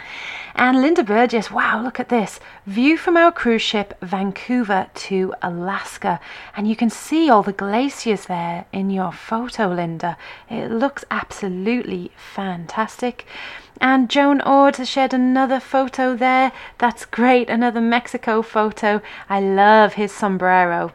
[0.53, 6.19] And Linda Burgess, wow, look at this view from our cruise ship, Vancouver to Alaska.
[6.57, 10.17] And you can see all the glaciers there in your photo, Linda.
[10.49, 13.25] It looks absolutely fantastic.
[13.85, 16.53] And Joan Ord has shared another photo there.
[16.77, 17.49] That's great.
[17.49, 19.01] Another Mexico photo.
[19.29, 20.93] I love his sombrero.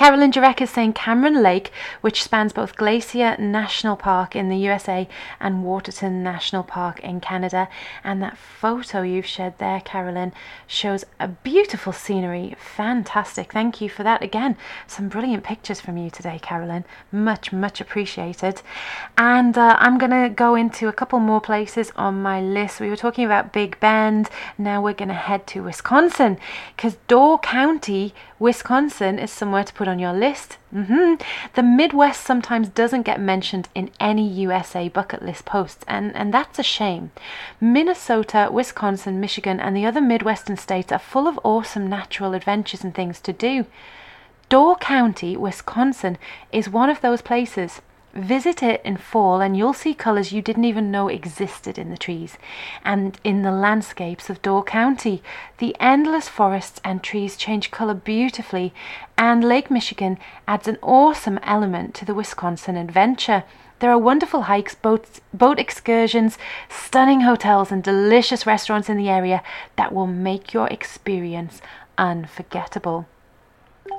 [0.00, 1.70] Carolyn Jurek is saying Cameron Lake,
[2.00, 5.06] which spans both Glacier National Park in the USA
[5.38, 7.68] and Waterton National Park in Canada.
[8.02, 10.32] And that photo you've shared there, Carolyn,
[10.66, 12.56] shows a beautiful scenery.
[12.58, 13.52] Fantastic.
[13.52, 14.22] Thank you for that.
[14.22, 14.56] Again,
[14.86, 16.86] some brilliant pictures from you today, Carolyn.
[17.12, 18.62] Much, much appreciated.
[19.18, 22.80] And uh, I'm going to go into a couple more places on my list.
[22.80, 24.30] We were talking about Big Bend.
[24.56, 26.38] Now we're going to head to Wisconsin
[26.74, 30.56] because Door County, Wisconsin, is somewhere to put on your list.
[30.72, 31.16] hmm
[31.54, 36.58] The Midwest sometimes doesn't get mentioned in any USA bucket list posts, and, and that's
[36.58, 37.10] a shame.
[37.60, 42.94] Minnesota, Wisconsin, Michigan, and the other Midwestern states are full of awesome natural adventures and
[42.94, 43.66] things to do.
[44.48, 46.16] Door County, Wisconsin,
[46.50, 47.82] is one of those places.
[48.12, 51.96] Visit it in fall and you'll see colours you didn't even know existed in the
[51.96, 52.38] trees
[52.84, 55.22] and in the landscapes of Door County.
[55.58, 58.74] The endless forests and trees change colour beautifully,
[59.16, 60.18] and Lake Michigan
[60.48, 63.44] adds an awesome element to the Wisconsin adventure.
[63.78, 66.36] There are wonderful hikes, boats, boat excursions,
[66.68, 69.40] stunning hotels, and delicious restaurants in the area
[69.76, 71.62] that will make your experience
[71.96, 73.06] unforgettable.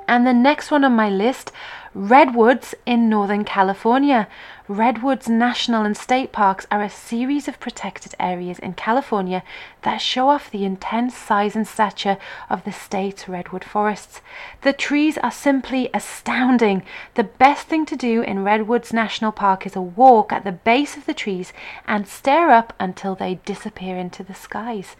[0.06, 1.50] And the next one on my list
[1.94, 4.26] Redwoods in Northern California.
[4.66, 9.42] Redwoods National and State Parks are a series of protected areas in California
[9.82, 12.16] that show off the intense size and stature
[12.48, 14.22] of the state's redwood forests.
[14.62, 16.82] The trees are simply astounding.
[17.12, 20.96] The best thing to do in Redwoods National Park is a walk at the base
[20.96, 21.52] of the trees
[21.86, 24.96] and stare up until they disappear into the skies.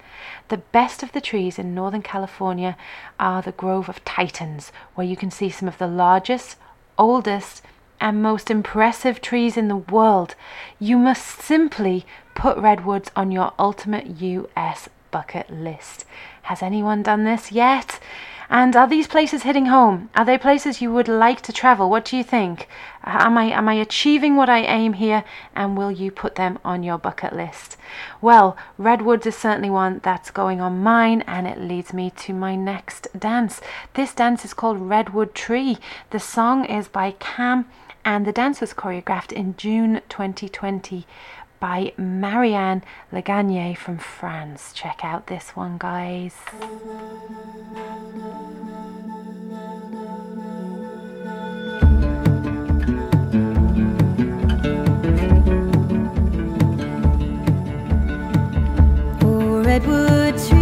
[0.48, 2.76] The best of the trees in Northern California
[3.18, 6.58] are the Grove of Titans, where you can see some of the largest,
[6.98, 7.62] oldest,
[8.00, 10.34] and most impressive trees in the world.
[10.80, 12.04] You must simply
[12.34, 16.04] put redwoods on your ultimate US bucket list.
[16.42, 18.00] Has anyone done this yet?
[18.52, 20.10] And are these places hitting home?
[20.14, 21.88] Are they places you would like to travel?
[21.88, 22.68] What do you think?
[23.02, 25.24] Am I am I achieving what I aim here
[25.56, 27.78] and will you put them on your bucket list?
[28.20, 32.54] Well, Redwoods is certainly one that's going on mine and it leads me to my
[32.54, 33.62] next dance.
[33.94, 35.78] This dance is called Redwood Tree.
[36.10, 37.64] The song is by Cam
[38.04, 41.06] and the dance was choreographed in June 2020
[41.62, 42.82] by Marianne
[43.12, 44.72] Legagne from France.
[44.74, 46.34] Check out this one, guys.
[59.22, 60.61] Oh, redwood tree.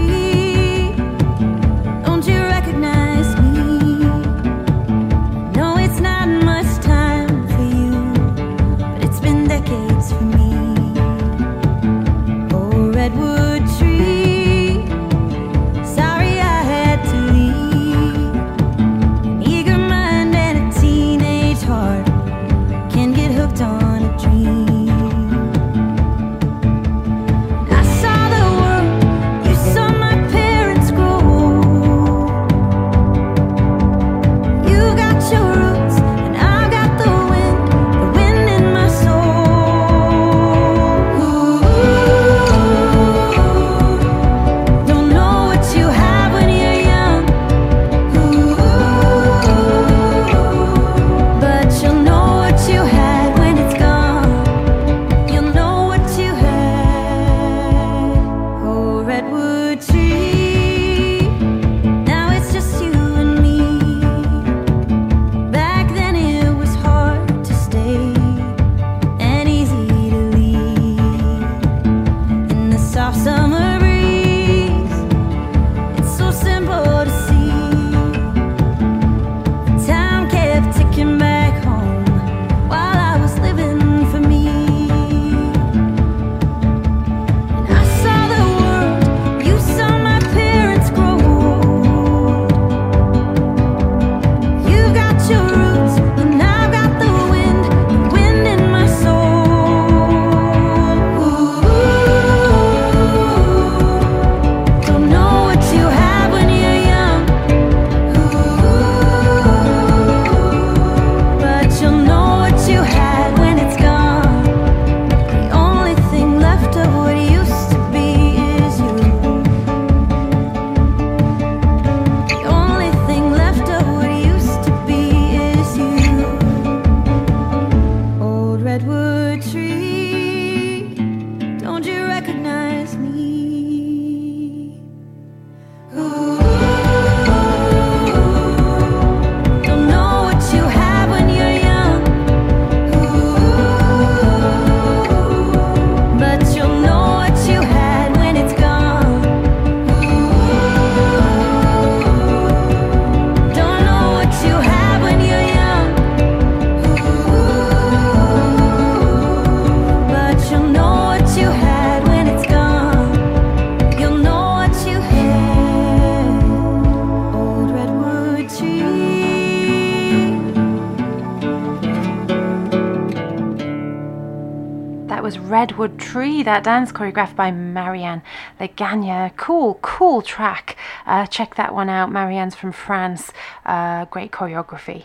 [175.88, 178.22] That dance choreographed by Marianne
[178.58, 179.30] Legagne.
[179.38, 180.76] Cool, cool track.
[181.06, 182.12] Uh, check that one out.
[182.12, 183.32] Marianne's from France.
[183.64, 185.04] Uh, great choreography.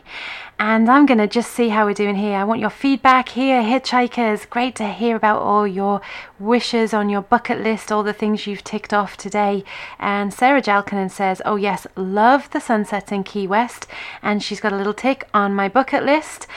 [0.58, 2.38] And I'm going to just see how we're doing here.
[2.38, 4.50] I want your feedback here, hitchhikers.
[4.50, 6.00] Great to hear about all your
[6.40, 9.64] wishes on your bucket list, all the things you've ticked off today.
[10.00, 13.88] And Sarah Jalkanen says, Oh, yes, love the sunsets in Key West.
[14.22, 16.48] And she's got a little tick on my bucket list.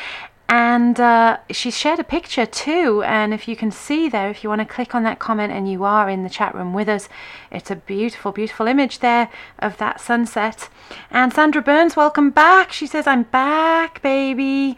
[0.48, 3.02] And uh, she shared a picture too.
[3.04, 5.70] And if you can see there, if you want to click on that comment and
[5.70, 7.08] you are in the chat room with us,
[7.50, 10.70] it's a beautiful, beautiful image there of that sunset.
[11.10, 12.72] And Sandra Burns, welcome back.
[12.72, 14.76] She says, I'm back, baby.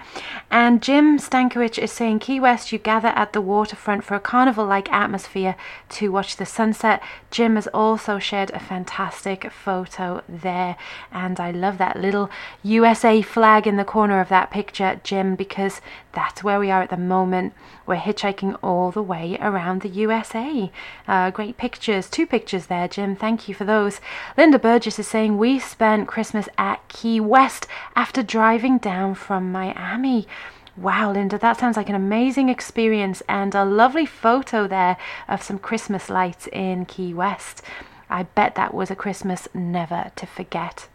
[0.50, 4.64] And Jim Stankiewicz is saying, Key West, you gather at the waterfront for a carnival
[4.64, 5.56] like atmosphere
[5.90, 7.02] to watch the sunset.
[7.30, 10.76] Jim has also shared a fantastic photo there.
[11.12, 12.30] And I love that little
[12.62, 15.80] USA flag in the corner of that picture, Jim, because
[16.12, 17.52] that's where we are at the moment.
[17.90, 20.70] We're hitchhiking all the way around the USA.
[21.08, 23.16] Uh, great pictures, two pictures there, Jim.
[23.16, 24.00] Thank you for those.
[24.36, 30.28] Linda Burgess is saying we spent Christmas at Key West after driving down from Miami.
[30.76, 34.96] Wow, Linda, that sounds like an amazing experience and a lovely photo there
[35.26, 37.60] of some Christmas lights in Key West.
[38.08, 40.86] I bet that was a Christmas never to forget.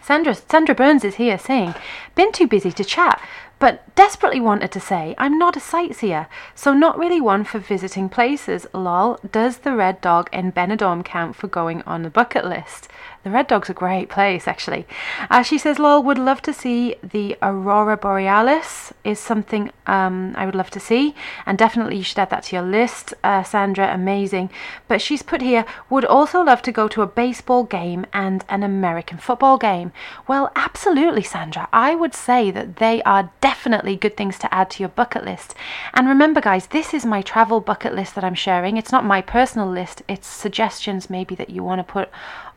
[0.00, 1.74] Sandra, Sandra Burns is here saying,
[2.14, 3.20] Been too busy to chat,
[3.64, 8.10] but desperately wanted to say, I'm not a sightseer, so not really one for visiting
[8.10, 8.66] places.
[8.74, 12.88] Lol, does the Red Dog in Benidorm count for going on the bucket list?
[13.24, 14.86] The Red Dog's a great place, actually.
[15.30, 20.44] Uh, she says, Lol, would love to see the Aurora Borealis, is something um, I
[20.44, 21.14] would love to see,
[21.46, 24.50] and definitely you should add that to your list, uh, Sandra, amazing.
[24.88, 28.62] But she's put here, would also love to go to a baseball game and an
[28.62, 29.92] American football game.
[30.28, 31.66] Well, absolutely, Sandra.
[31.72, 35.54] I would say that they are definitely good things to add to your bucket list.
[35.94, 38.76] And remember, guys, this is my travel bucket list that I'm sharing.
[38.76, 42.10] It's not my personal list, it's suggestions maybe that you want to put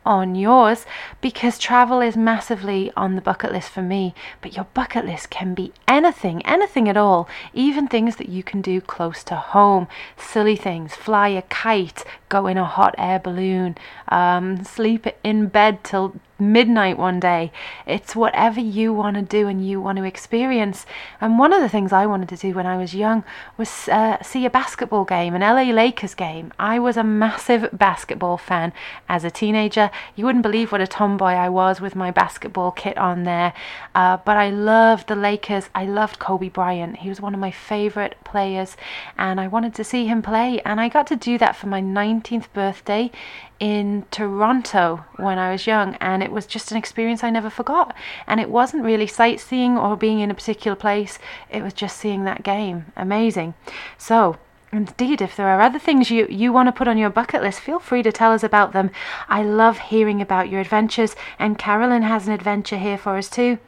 [0.08, 0.86] on yours
[1.20, 4.14] because travel is massively on the bucket list for me.
[4.40, 8.62] But your bucket list can be anything, anything at all, even things that you can
[8.62, 9.86] do close to home.
[10.16, 13.76] Silly things, fly a kite, go in a hot air balloon,
[14.08, 17.50] um, sleep in bed till midnight one day.
[17.86, 20.86] It's whatever you want to do and you want to experience.
[21.20, 23.24] And one of the things I wanted to do when I was young
[23.56, 26.52] was uh, see a basketball game, an LA Lakers game.
[26.58, 28.72] I was a massive basketball fan
[29.08, 29.90] as a teenager.
[30.14, 33.52] You wouldn't believe what a tomboy I was with my basketball kit on there.
[33.94, 35.68] Uh, but I loved the Lakers.
[35.74, 36.98] I loved Kobe Bryant.
[36.98, 38.76] He was one of my favorite players,
[39.16, 40.60] and I wanted to see him play.
[40.64, 43.10] And I got to do that for my 19th birthday
[43.60, 47.94] in Toronto when I was young, and it was just an experience I never forgot.
[48.26, 51.18] And it wasn't really sightseeing or being in a particular place,
[51.50, 52.86] it was just seeing that game.
[52.96, 53.54] Amazing.
[53.96, 54.36] So,
[54.70, 57.60] Indeed, if there are other things you, you want to put on your bucket list,
[57.60, 58.90] feel free to tell us about them.
[59.26, 63.58] I love hearing about your adventures, and Carolyn has an adventure here for us too.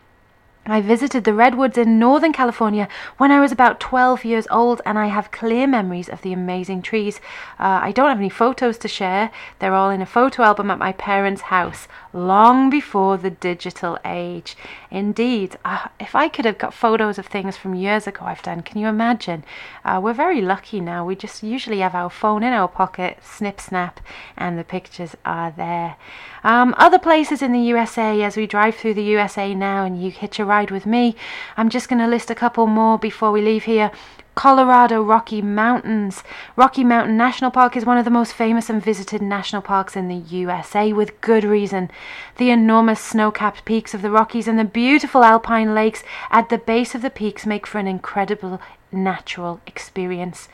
[0.70, 2.86] I visited the redwoods in Northern California
[3.16, 6.82] when I was about 12 years old, and I have clear memories of the amazing
[6.82, 7.20] trees.
[7.58, 10.78] Uh, I don't have any photos to share, they're all in a photo album at
[10.78, 14.56] my parents' house, long before the digital age.
[14.92, 18.60] Indeed, uh, if I could have got photos of things from years ago, I've done.
[18.60, 19.42] Can you imagine?
[19.84, 21.04] Uh, we're very lucky now.
[21.04, 23.98] We just usually have our phone in our pocket, snip, snap,
[24.36, 25.96] and the pictures are there.
[26.42, 30.10] Um, other places in the USA, as we drive through the USA now and you
[30.10, 31.16] hitch a ride with me,
[31.56, 33.90] I'm just going to list a couple more before we leave here.
[34.34, 36.22] Colorado Rocky Mountains.
[36.56, 40.08] Rocky Mountain National Park is one of the most famous and visited national parks in
[40.08, 41.90] the USA with good reason.
[42.38, 46.58] The enormous snow capped peaks of the Rockies and the beautiful alpine lakes at the
[46.58, 48.60] base of the peaks make for an incredible
[48.92, 50.48] natural experience.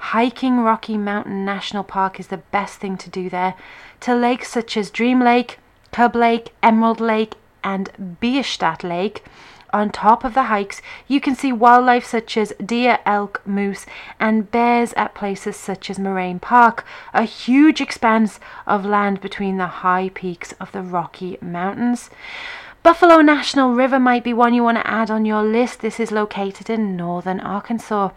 [0.00, 3.54] Hiking Rocky Mountain National Park is the best thing to do there.
[4.00, 5.58] To lakes such as Dream Lake,
[5.92, 9.22] Cub Lake, Emerald Lake, and Bierstadt Lake.
[9.72, 13.86] On top of the hikes, you can see wildlife such as deer, elk, moose,
[14.18, 19.66] and bears at places such as Moraine Park, a huge expanse of land between the
[19.66, 22.10] high peaks of the Rocky Mountains.
[22.82, 25.80] Buffalo National River might be one you want to add on your list.
[25.80, 28.10] This is located in northern Arkansas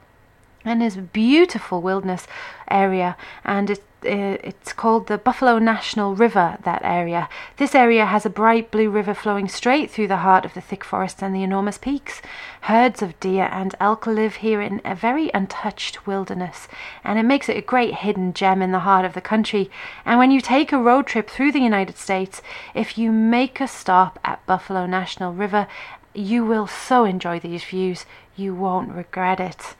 [0.65, 2.27] and is a beautiful wilderness
[2.69, 7.29] area and it, uh, it's called the Buffalo National River that area.
[7.57, 10.83] This area has a bright blue river flowing straight through the heart of the thick
[10.83, 12.21] forests and the enormous peaks.
[12.61, 16.67] Herds of deer and elk live here in a very untouched wilderness
[17.03, 19.69] and it makes it a great hidden gem in the heart of the country.
[20.05, 22.41] And when you take a road trip through the United States,
[22.73, 25.67] if you make a stop at Buffalo National River,
[26.13, 29.75] you will so enjoy these views, you won't regret it.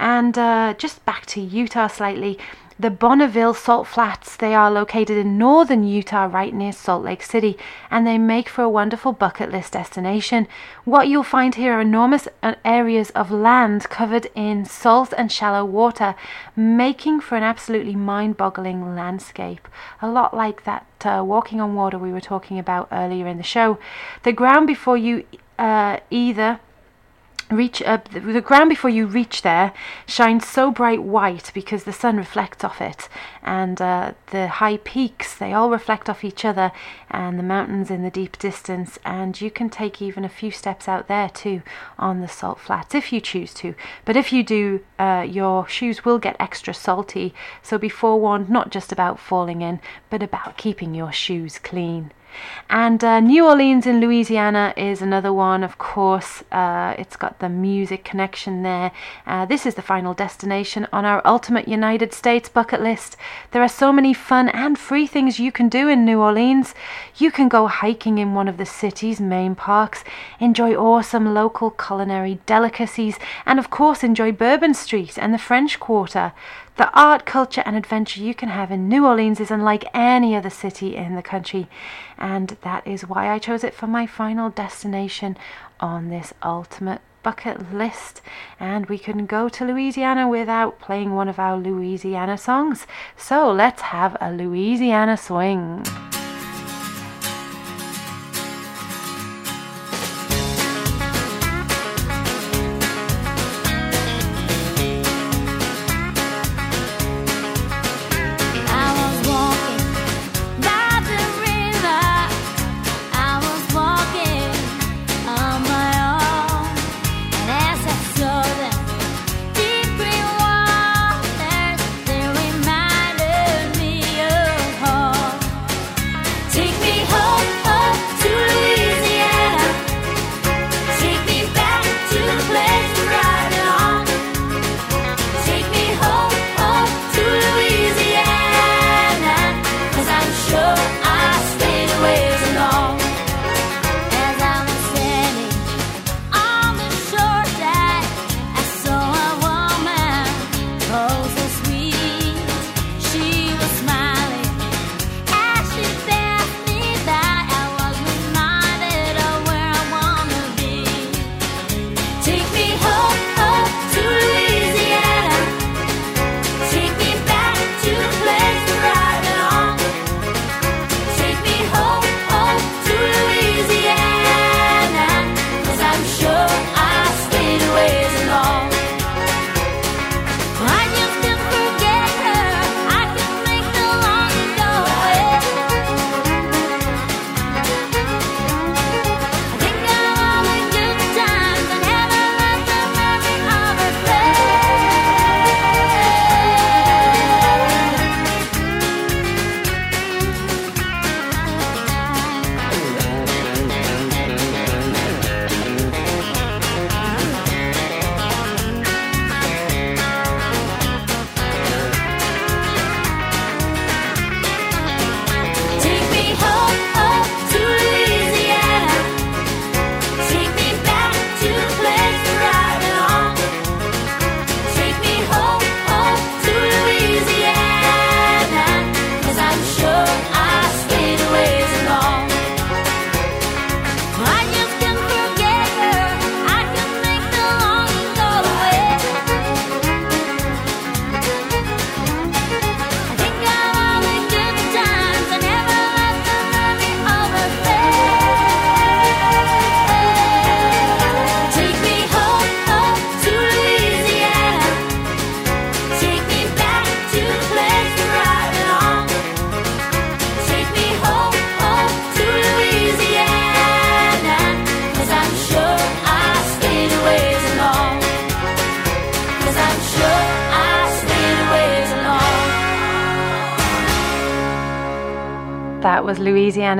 [0.00, 2.38] And uh, just back to Utah slightly.
[2.78, 7.58] The Bonneville Salt Flats, they are located in northern Utah, right near Salt Lake City,
[7.90, 10.48] and they make for a wonderful bucket list destination.
[10.86, 15.66] What you'll find here are enormous uh, areas of land covered in salt and shallow
[15.66, 16.14] water,
[16.56, 19.68] making for an absolutely mind boggling landscape.
[20.00, 23.42] A lot like that uh, walking on water we were talking about earlier in the
[23.42, 23.78] show.
[24.22, 25.26] The ground before you
[25.58, 26.60] uh, either
[27.50, 29.72] reach up the, the ground before you reach there
[30.06, 33.08] shines so bright white because the sun reflects off it.
[33.42, 36.72] And uh, the high peaks they all reflect off each other
[37.10, 38.98] and the mountains in the deep distance.
[39.04, 41.62] And you can take even a few steps out there too
[41.98, 43.74] on the salt flats if you choose to.
[44.04, 47.34] But if you do uh, your shoes will get extra salty.
[47.62, 52.12] So be forewarned not just about falling in but about keeping your shoes clean
[52.68, 56.42] and uh, New Orleans in Louisiana is another one, of course.
[56.52, 58.92] Uh, it's got the music connection there.
[59.26, 63.16] Uh, this is the final destination on our Ultimate United States bucket list.
[63.50, 66.74] There are so many fun and free things you can do in New Orleans.
[67.16, 70.04] You can go hiking in one of the city's main parks,
[70.38, 76.32] enjoy awesome local culinary delicacies, and of course, enjoy Bourbon Street and the French Quarter.
[76.80, 80.48] The art, culture, and adventure you can have in New Orleans is unlike any other
[80.48, 81.68] city in the country,
[82.16, 85.36] and that is why I chose it for my final destination
[85.78, 88.22] on this ultimate bucket list.
[88.58, 92.86] And we couldn't go to Louisiana without playing one of our Louisiana songs.
[93.14, 95.84] So let's have a Louisiana swing.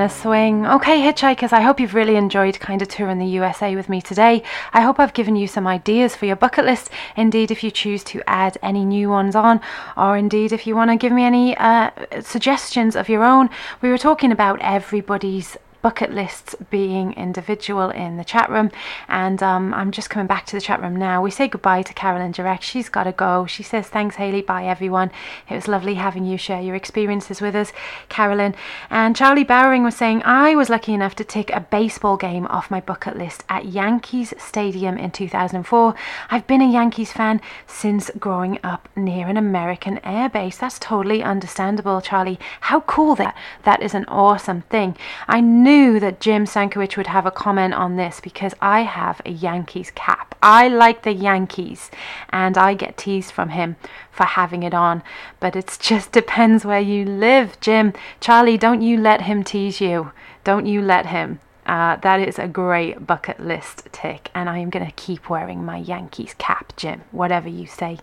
[0.01, 0.65] Louisiana Swing.
[0.65, 4.41] Okay, hitchhikers, I hope you've really enjoyed kind of touring the USA with me today.
[4.73, 6.89] I hope I've given you some ideas for your bucket list.
[7.15, 9.61] Indeed, if you choose to add any new ones on,
[9.95, 13.49] or indeed if you want to give me any uh, suggestions of your own.
[13.81, 18.71] We were talking about everybody's bucket lists being individual in the chat room.
[19.07, 21.21] And um, I'm just coming back to the chat room now.
[21.21, 22.63] We say goodbye to Carolyn Direct.
[22.63, 23.45] She's got to go.
[23.45, 24.41] She says, Thanks, Haley.
[24.41, 25.11] Bye, everyone.
[25.49, 27.71] It was lovely having you share your experiences with us,
[28.09, 28.55] Carolyn.
[28.89, 32.71] And Charlie Bowering was saying, I was lucky enough to tick a baseball game off
[32.71, 35.93] my bucket list at Yankees Stadium in 2004.
[36.29, 40.57] I've been a Yankees fan since growing up near an American air base.
[40.57, 42.39] That's totally understandable, Charlie.
[42.61, 44.95] How cool that that is an awesome thing.
[45.27, 49.31] I knew that Jim Sankiewicz would have a comment on this because I have a
[49.31, 50.35] Yankees cap.
[50.43, 51.89] I like the Yankees
[52.29, 53.77] and I get teased from him
[54.11, 55.01] for having it on.
[55.39, 57.93] But it just depends where you live, Jim.
[58.19, 60.11] Charlie, don't you let him tease you.
[60.43, 61.39] Don't you let him.
[61.65, 65.63] Uh, that is a great bucket list tick, and I am going to keep wearing
[65.63, 67.99] my Yankees cap, Jim, whatever you say.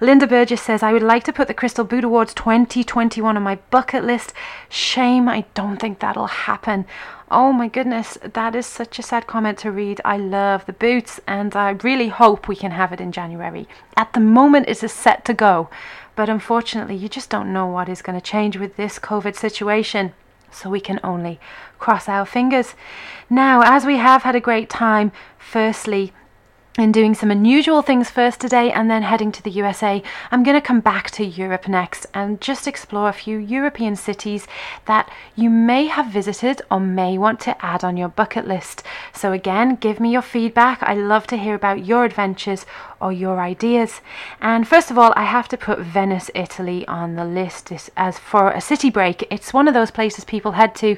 [0.00, 3.56] Linda Burgess says, I would like to put the Crystal Boot Awards 2021 on my
[3.70, 4.34] bucket list.
[4.68, 6.84] Shame, I don't think that'll happen.
[7.32, 10.00] Oh my goodness, that is such a sad comment to read.
[10.04, 13.68] I love the boots, and I really hope we can have it in January.
[13.96, 15.70] At the moment, it is set to go,
[16.16, 20.12] but unfortunately, you just don't know what is going to change with this COVID situation.
[20.50, 21.38] So we can only
[21.78, 22.74] cross our fingers.
[23.30, 26.12] Now, as we have had a great time, firstly,
[26.78, 30.02] in doing some unusual things first today and then heading to the USA.
[30.30, 34.46] I'm going to come back to Europe next and just explore a few European cities
[34.86, 38.84] that you may have visited or may want to add on your bucket list.
[39.12, 40.82] So, again, give me your feedback.
[40.82, 42.64] I love to hear about your adventures
[43.00, 44.00] or your ideas.
[44.40, 48.52] And first of all, I have to put Venice, Italy on the list as for
[48.52, 49.26] a city break.
[49.30, 50.96] It's one of those places people head to.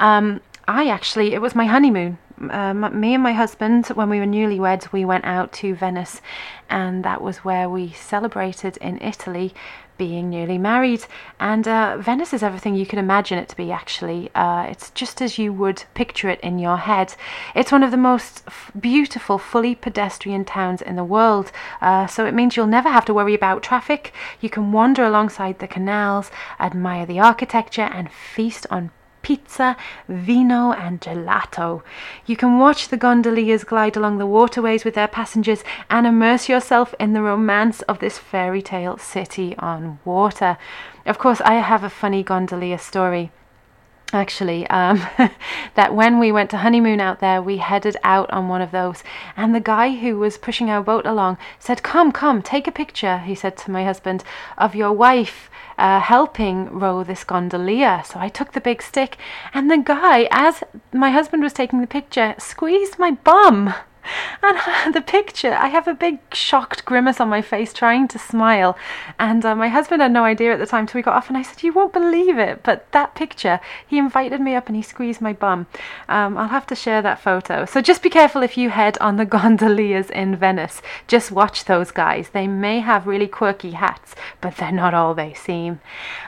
[0.00, 2.18] Um, I actually, it was my honeymoon
[2.50, 6.20] um, me and my husband, when we were newlyweds, we went out to Venice,
[6.68, 9.54] and that was where we celebrated in Italy
[9.98, 11.04] being newly married.
[11.38, 14.30] And uh, Venice is everything you can imagine it to be, actually.
[14.34, 17.14] Uh, it's just as you would picture it in your head.
[17.54, 21.52] It's one of the most f- beautiful, fully pedestrian towns in the world.
[21.80, 24.12] Uh, so it means you'll never have to worry about traffic.
[24.40, 28.90] You can wander alongside the canals, admire the architecture, and feast on
[29.22, 29.76] pizza,
[30.08, 31.82] vino, and gelato.
[32.26, 36.94] You can watch the gondoliers glide along the waterways with their passengers and immerse yourself
[37.00, 40.58] in the romance of this fairy tale city on water.
[41.06, 43.30] Of course, I have a funny gondolier story
[44.12, 44.98] actually um,
[45.74, 49.02] that when we went to honeymoon out there we headed out on one of those
[49.36, 53.18] and the guy who was pushing our boat along said come come take a picture
[53.18, 54.22] he said to my husband
[54.58, 55.50] of your wife
[55.82, 58.02] uh, helping row this gondolier.
[58.04, 59.18] So i took the big stick
[59.52, 63.74] and the guy as my husband was taking the picture squeezed my bum
[64.42, 68.76] and the picture, I have a big shocked grimace on my face trying to smile.
[69.18, 71.36] And uh, my husband had no idea at the time till we got off, and
[71.36, 74.82] I said, You won't believe it, but that picture, he invited me up and he
[74.82, 75.66] squeezed my bum.
[76.08, 77.64] Um, I'll have to share that photo.
[77.64, 80.82] So just be careful if you head on the gondoliers in Venice.
[81.06, 82.30] Just watch those guys.
[82.30, 85.80] They may have really quirky hats, but they're not all they seem.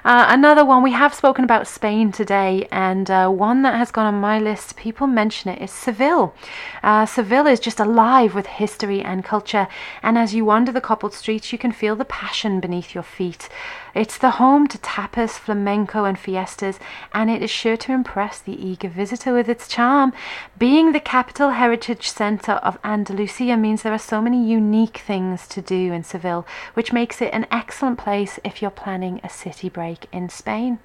[0.04, 4.06] Uh, another one, we have spoken about Spain today, and uh, one that has gone
[4.06, 6.34] on my list, people mention it, is Seville.
[6.82, 9.66] Uh, Seville is just alive with history and culture,
[10.02, 13.48] and as you wander the cobbled streets, you can feel the passion beneath your feet.
[13.94, 16.78] It's the home to tapas, flamenco, and fiestas,
[17.12, 20.12] and it is sure to impress the eager visitor with its charm.
[20.58, 25.62] Being the capital heritage centre of Andalusia means there are so many unique things to
[25.62, 30.06] do in Seville, which makes it an excellent place if you're planning a city break
[30.12, 30.78] in Spain.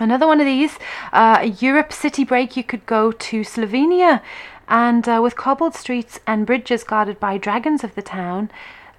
[0.00, 0.78] Another one of these,
[1.12, 4.22] uh, a Europe city break, you could go to Slovenia
[4.68, 8.50] and uh, with cobbled streets and bridges guarded by dragons of the town,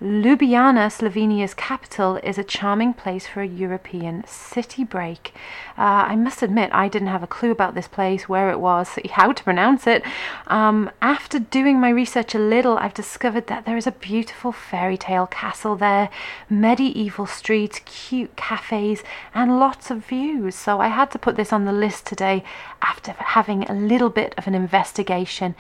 [0.02, 5.34] Ljubljana, Slovenia's capital, is a charming place for a European city break.
[5.78, 8.98] Uh, I must admit, I didn't have a clue about this place, where it was,
[9.12, 10.02] how to pronounce it.
[10.48, 14.96] Um, after doing my research a little, I've discovered that there is a beautiful fairy
[14.96, 16.10] tale castle there,
[16.50, 19.04] medieval streets, cute cafes,
[19.34, 20.56] and lots of views.
[20.56, 22.46] So I had to put this on the list today
[22.82, 25.56] after having a little bit of an investigation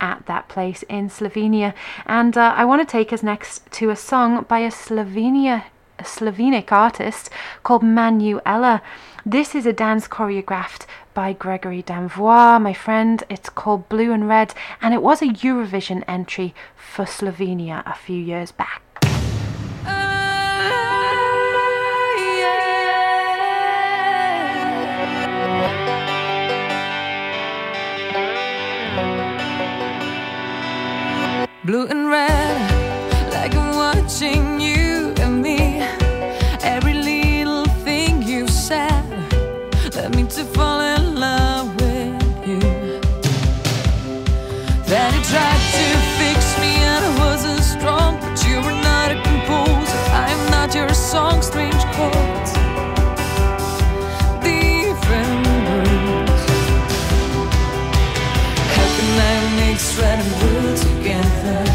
[0.00, 1.74] at that place in Slovenia.
[2.06, 5.64] And uh, I want to take us next to a song by a Slovenia
[5.98, 7.30] a Slovenic artist
[7.62, 8.80] called ManuElla.
[9.24, 13.22] This is a dance choreographed by Gregory Danvois, my friend.
[13.30, 18.20] It's called Blue and Red, and it was a Eurovision entry for Slovenia a few
[18.20, 18.83] years back.
[31.64, 35.80] Blue and red, like I'm watching you and me.
[36.62, 39.04] Every little thing you said
[39.94, 43.00] led me to fall in love with you.
[44.96, 45.86] And you tried to
[46.20, 50.72] fix me and I wasn't strong But you were not a composer I am not
[50.72, 52.52] your song, strange chords
[54.40, 56.42] Different words
[58.74, 60.93] How can I mix red and blue
[61.44, 61.73] together?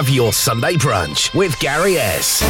[0.00, 2.40] Have your Sunday brunch with Gary S.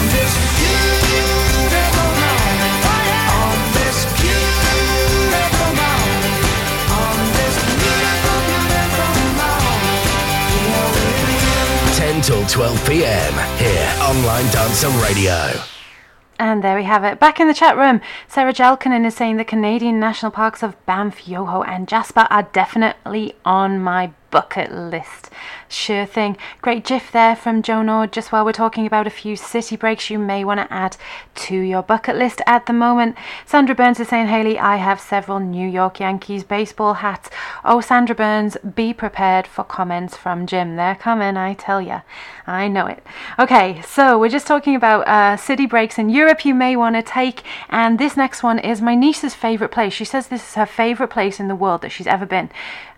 [12.22, 13.58] Till 12 p.m.
[13.58, 15.60] here online Dancer Radio.
[16.38, 17.18] And there we have it.
[17.18, 21.26] Back in the chat room, Sarah Jalkanen is saying the Canadian national parks of Banff,
[21.26, 25.30] Yoho, and Jasper are definitely on my bucket list.
[25.72, 26.36] Sure thing.
[26.62, 30.10] Great gif there from Joan Ord just while we're talking about a few city breaks
[30.10, 30.96] you may want to add
[31.36, 33.16] to your bucket list at the moment.
[33.46, 37.30] Sandra Burns is saying, Haley, I have several New York Yankees baseball hats.
[37.64, 40.74] Oh, Sandra Burns, be prepared for comments from Jim.
[40.74, 42.00] They're coming, I tell ya.
[42.48, 43.04] I know it.
[43.38, 47.02] Okay, so we're just talking about uh, city breaks in Europe you may want to
[47.02, 49.92] take, and this next one is my niece's favourite place.
[49.92, 52.50] She says this is her favourite place in the world that she's ever been.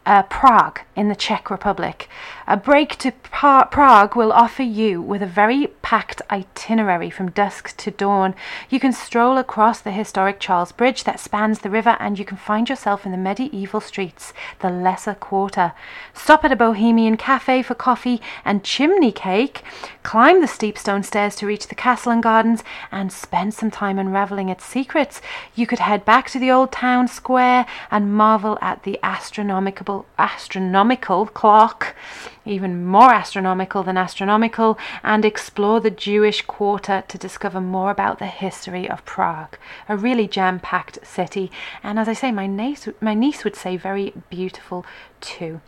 [0.05, 2.09] Uh, Prague in the Czech Republic.
[2.53, 7.74] A break to pra- Prague will offer you with a very packed itinerary from dusk
[7.79, 8.35] to dawn.
[8.69, 12.37] You can stroll across the historic Charles Bridge that spans the river, and you can
[12.37, 15.73] find yourself in the medieval streets, the Lesser Quarter.
[16.12, 19.62] Stop at a bohemian cafe for coffee and chimney cake,
[20.03, 23.99] climb the steep stone stairs to reach the castle and gardens, and spend some time
[23.99, 25.23] unraveling its secrets.
[25.55, 31.24] You could head back to the old town square and marvel at the astronomical astronomical
[31.24, 31.97] clock
[32.44, 38.27] even more astronomical than astronomical, and explore the Jewish quarter to discover more about the
[38.27, 39.56] history of Prague.
[39.89, 41.51] A really jam packed city,
[41.82, 44.85] and as I say, my niece, my niece would say very beautiful
[45.20, 45.60] too.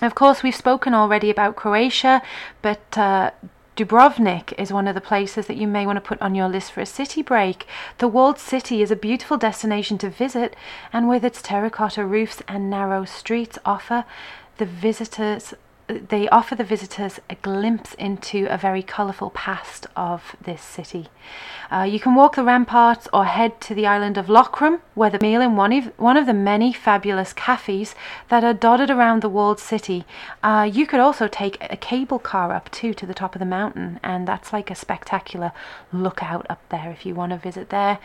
[0.00, 2.22] Of course, we've spoken already about Croatia,
[2.60, 3.30] but uh,
[3.76, 6.72] Dubrovnik is one of the places that you may want to put on your list
[6.72, 7.66] for a city break.
[7.98, 10.54] The walled city is a beautiful destination to visit,
[10.92, 14.04] and with its terracotta roofs and narrow streets, offer
[14.58, 15.54] the visitors
[15.92, 21.08] they offer the visitors a glimpse into a very colourful past of this city.
[21.70, 25.18] Uh, you can walk the ramparts or head to the island of Lokrum, where the
[25.20, 27.94] meal in one of, one of the many fabulous cafes
[28.28, 30.04] that are dotted around the walled city.
[30.42, 33.46] Uh, you could also take a cable car up too to the top of the
[33.46, 35.52] mountain, and that's like a spectacular
[35.92, 37.98] lookout up there if you want to visit there.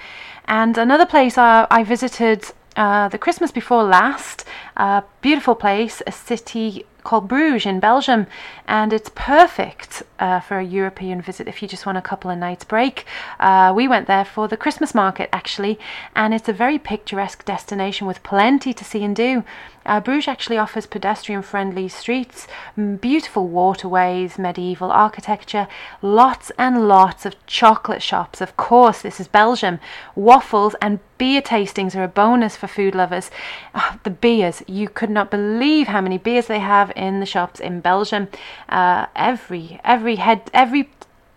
[0.46, 4.46] And another place uh, I visited uh, the Christmas before last,
[4.78, 8.28] uh, beautiful place, a city called Bruges in Belgium,
[8.66, 12.38] and it's perfect uh, for a European visit if you just want a couple of
[12.38, 13.06] nights break.
[13.40, 15.78] Uh, we went there for the Christmas market actually,
[16.16, 19.44] and it's a very picturesque destination with plenty to see and do.
[19.86, 22.46] Uh, Bruges actually offers pedestrian friendly streets,
[22.76, 25.68] beautiful waterways, medieval architecture,
[26.02, 28.42] lots and lots of chocolate shops.
[28.42, 29.80] Of course, this is Belgium.
[30.14, 33.32] Waffles and beer tastings are a bonus for food lovers.
[33.74, 37.60] Ah, the beers, you could not believe how many beers they have in the shops
[37.60, 38.28] in Belgium.
[38.70, 40.90] Uh, every every head every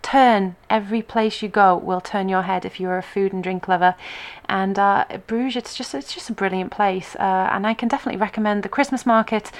[0.03, 0.57] turn.
[0.69, 3.95] Every place you go will turn your head if you're a food and drink lover.
[4.49, 8.21] And uh, Bruges it's just it's just a brilliant place uh, and I can definitely
[8.21, 9.51] recommend the Christmas market.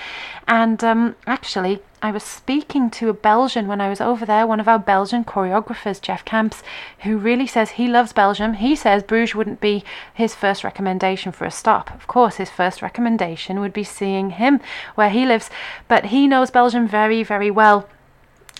[0.49, 4.61] And um, actually I was speaking to a Belgian when I was over there one
[4.61, 6.63] of our Belgian choreographers Jef Camps
[7.01, 8.55] who really says he loves Belgium.
[8.55, 11.95] He says Bruges wouldn't be his first recommendation for a stop.
[11.95, 14.61] Of course his first recommendation would be seeing him
[14.95, 15.51] where he lives.
[15.87, 17.89] But he knows Belgium very very well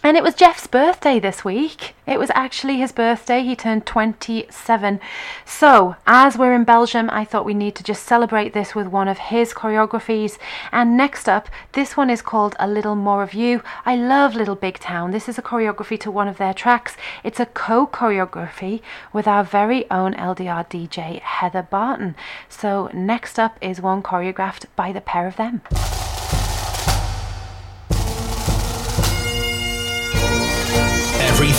[0.03, 1.95] and it was Jeff's birthday this week.
[2.07, 3.43] It was actually his birthday.
[3.43, 4.99] He turned 27.
[5.45, 9.09] So, as we're in Belgium, I thought we need to just celebrate this with one
[9.09, 10.39] of his choreographies.
[10.73, 13.63] And next up, this one is called A Little More of You.
[13.85, 15.11] I love Little Big Town.
[15.11, 16.97] This is a choreography to one of their tracks.
[17.23, 18.81] It's a co choreography
[19.13, 22.17] with our very own LDR DJ, Heather Barton.
[22.49, 25.61] So, next up is one choreographed by the pair of them.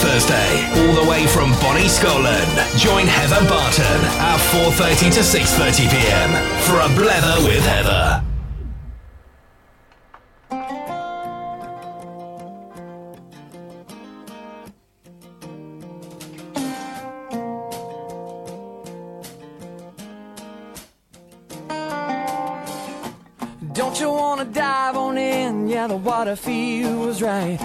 [0.01, 6.31] Thursday, all the way from Bonnie Scotland, join Heather Barton at 4.30 to 6.30 p.m.
[6.65, 8.23] for a blether with Heather.
[23.73, 25.67] Don't you wanna dive on in?
[25.69, 27.59] Yeah, the water feels right.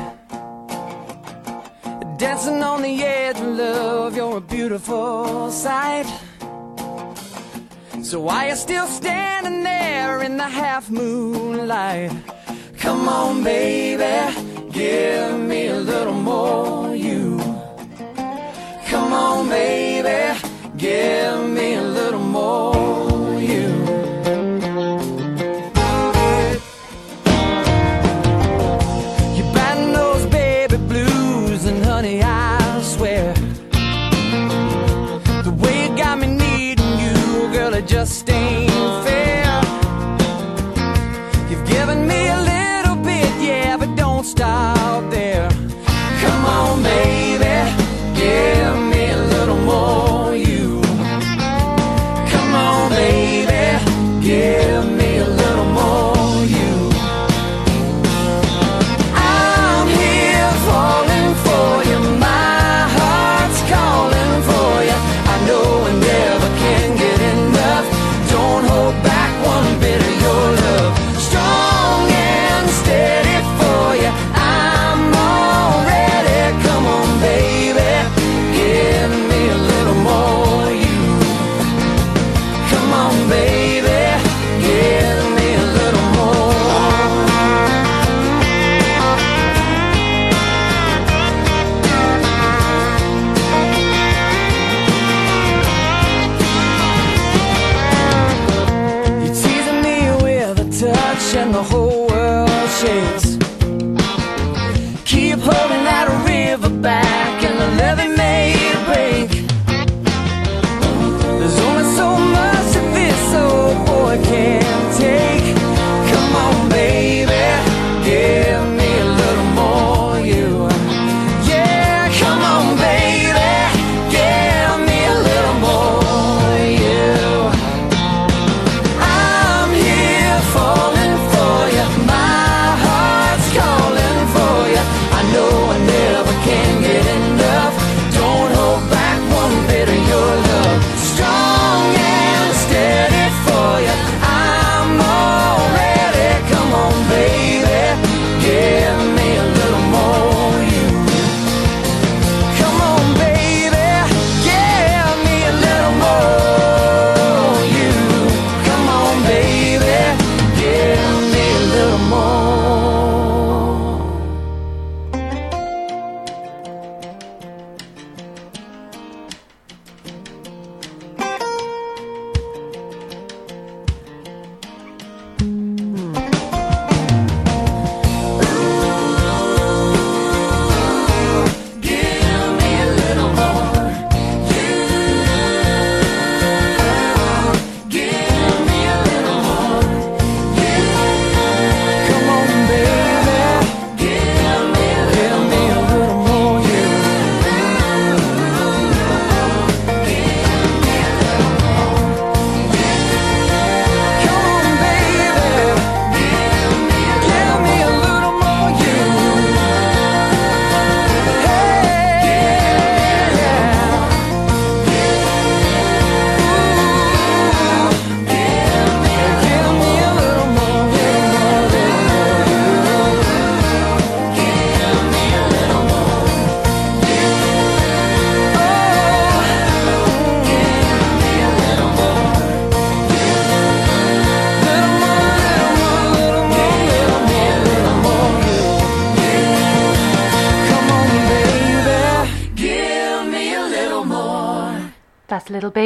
[2.18, 6.06] Dancing on the edge of love, you're a beautiful sight.
[8.02, 12.12] So why you still standing there in the half moonlight?
[12.78, 17.38] Come on, baby, give me a little more you.
[18.86, 20.38] Come on, baby,
[20.78, 21.65] give me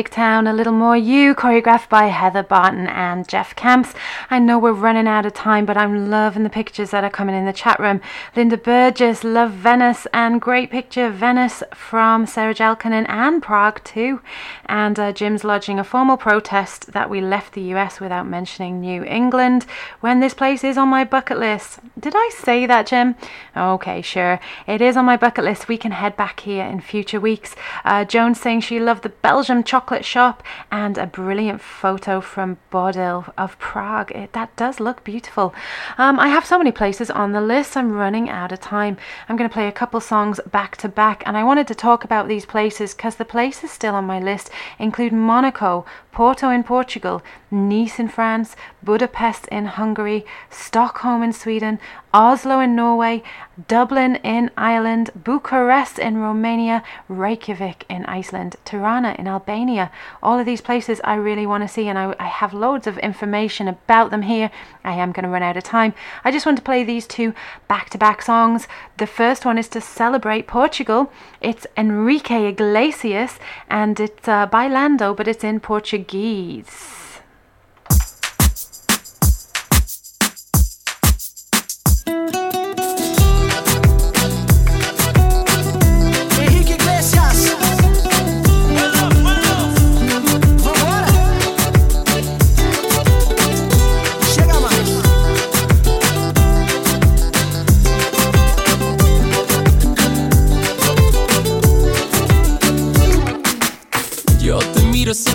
[0.00, 3.94] Big Town, A Little More You, choreographed by Heather Barton and Jef Camps.
[4.28, 7.34] I know we're running out of time, but I'm loving the pictures that are coming
[7.34, 8.00] in the chat room.
[8.34, 14.20] Linda Burgess, Love Venice, and great picture Venice from Sarah Jalkanen and Prague too.
[14.66, 19.04] And uh, Jim's lodging a formal protest that we left the US without mentioning New
[19.04, 19.66] England
[20.00, 21.80] when this place is on my bucket list.
[21.98, 23.14] Did I say that, Jim?
[23.56, 24.40] Okay, sure.
[24.66, 25.68] It is on my bucket list.
[25.68, 27.54] We can head back here in future weeks.
[27.84, 28.04] Uh,
[28.34, 34.10] saying she loved the Belgium chocolate shop and a brilliant photo from Bodil of Prague.
[34.12, 35.54] It, that does look beautiful.
[35.98, 38.96] Um, I have so many places on the list, I'm running out of time.
[39.28, 42.04] I'm going to play a couple songs back to back, and I wanted to talk
[42.04, 47.22] about these places because the places still on my list include Monaco, Porto in Portugal,
[47.50, 51.78] Nice in France, Budapest in Hungary, Stockholm in Sweden,
[52.12, 53.22] Oslo in Norway,
[53.68, 59.92] Dublin in Ireland, Bucharest in Romania, Reykjavik in Iceland, Tirana in Albania.
[60.22, 62.98] All of these places I really want to see, and I, I have loads of
[62.98, 64.50] information about them here.
[64.82, 65.94] I am going to run out of time.
[66.24, 67.34] I just want to play these two
[67.68, 68.66] back to back songs.
[68.96, 71.12] The first one is to celebrate Portugal.
[71.40, 73.38] It's Enrique Iglesias,
[73.68, 77.09] and it's uh, Bailando, but it's in Portuguese.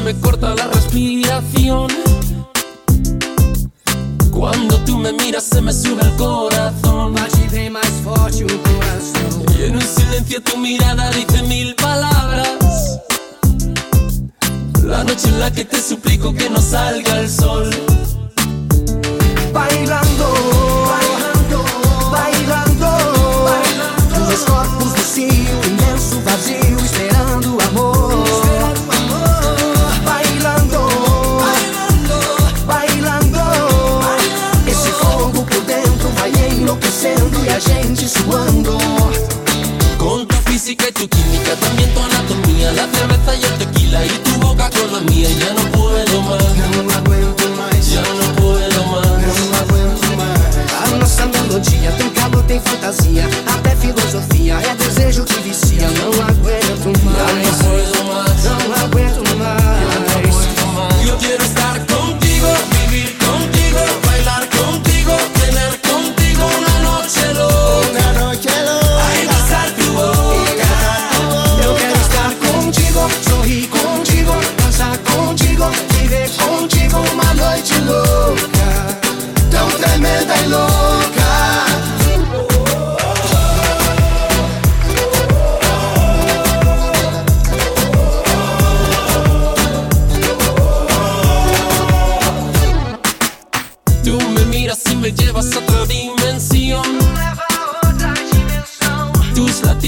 [0.05, 1.87] Me corta la respiración.
[4.31, 7.15] Cuando tú me miras, se me sube el corazón.
[7.15, 7.71] Bate
[8.03, 9.57] forte o.
[9.57, 12.99] Y en un silencio tu mirada dice mil palabras.
[14.83, 17.67] La noche en la que te suplico que no salga el sol.
[19.53, 20.27] Bailando,
[20.91, 21.65] bailando,
[22.11, 22.89] bailando,
[23.49, 24.25] bailando.
[24.25, 25.25] Dois corpos vazio,
[25.67, 26.74] imenso vazio,
[37.05, 38.77] enlouquecendo e a gente suando.
[39.97, 44.09] Con tu física y tu química, también tu anatomía, la cerveza y el tequila y
[44.09, 45.27] tu boca con la mía.
[45.39, 46.43] Ya no puedo más,
[46.75, 49.05] Não aguento mais, ya no puedo más.
[49.07, 50.93] não aguento mais.
[50.93, 55.87] A nossa melodia tem calor, tem fantasia, até filosofia, é desejo que vicia.
[55.89, 57.57] Não aguento Ya no mais.
[57.57, 58.94] puedo más, Não aguento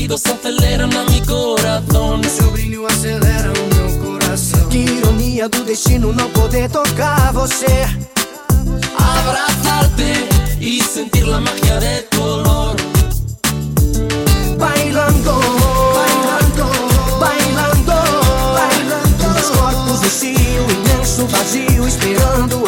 [0.07, 2.21] latidos aceleran a mi corazón.
[2.23, 4.69] Seu brilho acelera o meu coração.
[4.69, 7.85] Que ironia do destino não poder tocar você.
[8.97, 10.27] Abrazarte
[10.59, 12.75] y sentir la magia de tu olor.
[14.57, 15.33] Bailando,
[15.99, 16.65] bailando,
[17.19, 17.93] bailando,
[18.53, 19.33] bailando.
[19.33, 22.66] Dois corpos no cio, imenso vazio, esperando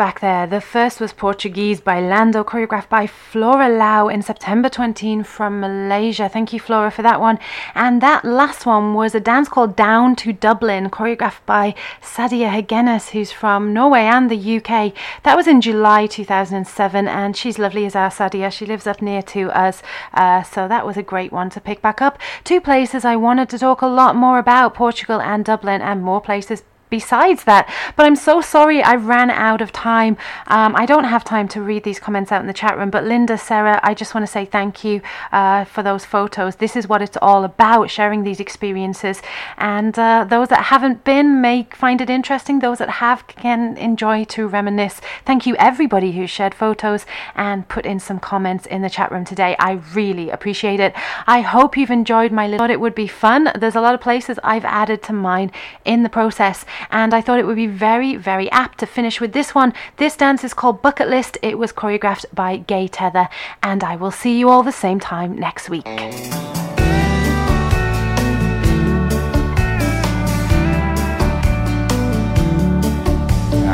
[0.00, 0.46] back there.
[0.46, 6.26] The first was Portuguese Bailando, choreographed by Flora Lau in September 20 from Malaysia.
[6.26, 7.38] Thank you, Flora, for that one.
[7.74, 13.10] And that last one was a dance called Down to Dublin, choreographed by Sadiah Heggernes,
[13.10, 14.94] who's from Norway and the UK.
[15.22, 18.50] That was in July 2007, and she's lovely as our Sadia.
[18.50, 19.82] She lives up near to us,
[20.14, 22.18] uh, so that was a great one to pick back up.
[22.42, 26.22] Two places I wanted to talk a lot more about Portugal and Dublin, and more
[26.22, 27.72] places besides that.
[27.96, 30.16] But I'm so sorry I ran out of time.
[30.48, 32.90] Um, I don't have time to read these comments out in the chat room.
[32.90, 35.00] But Linda, Sarah, I just want to say thank you
[35.32, 36.56] uh, for those photos.
[36.56, 39.22] This is what it's all about sharing these experiences.
[39.56, 42.58] And uh, those that haven't been may find it interesting.
[42.58, 45.00] Those that have can enjoy to reminisce.
[45.24, 49.24] Thank you, everybody who shared photos and put in some comments in the chat room
[49.24, 49.56] today.
[49.58, 50.94] I really appreciate it.
[51.26, 52.58] I hope you've enjoyed my little.
[52.58, 53.50] Thought it would be fun.
[53.56, 55.52] There's a lot of places I've added to mine
[55.84, 59.32] in the process and I thought it would be very, very apt to finish with
[59.32, 59.72] this one.
[59.96, 61.38] This dance is called Bucket List.
[61.42, 63.28] It was choreographed by Gaye Teather,
[63.62, 65.86] and I will see you all the same time next week.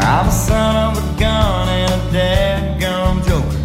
[0.09, 2.77] I'm a son of a gun and a
[3.27, 3.59] joker.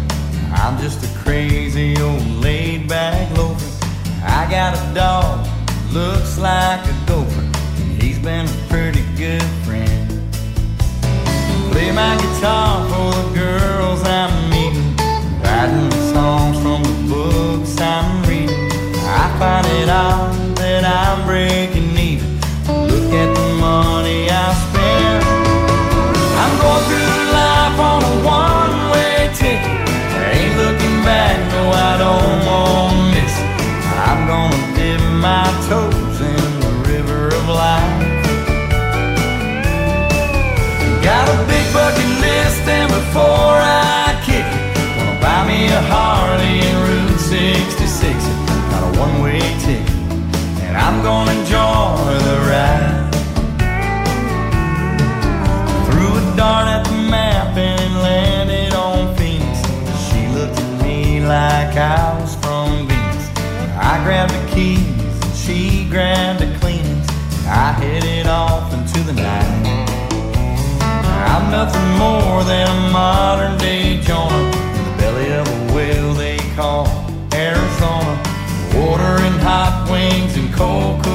[0.54, 3.86] I'm just a crazy old laid back loafer.
[4.24, 5.46] I got a dog,
[5.92, 7.42] looks like a gopher.
[8.00, 10.08] He's been pretty good friend.
[11.70, 14.96] Play my guitar for the girls I'm meeting.
[15.44, 18.68] Writing songs from the books I'm reading.
[19.22, 22.40] I find it odd that I'm breaking even.
[22.66, 23.51] Look at the
[50.92, 53.14] I'm gonna enjoy the ride.
[55.86, 59.56] Threw a dart at the map and landed on Phoenix.
[60.06, 63.30] She looked at me like I was from Venus.
[63.74, 64.84] I grabbed the keys
[65.24, 67.08] and she grabbed the Kleenex.
[67.46, 69.96] I headed off into the night.
[71.32, 74.44] I'm nothing more than a modern day Jonah
[74.76, 76.86] in the belly of a whale they call
[77.32, 77.82] Arizona.
[78.72, 79.81] Hot wings and cold
[80.62, 81.11] Coronas,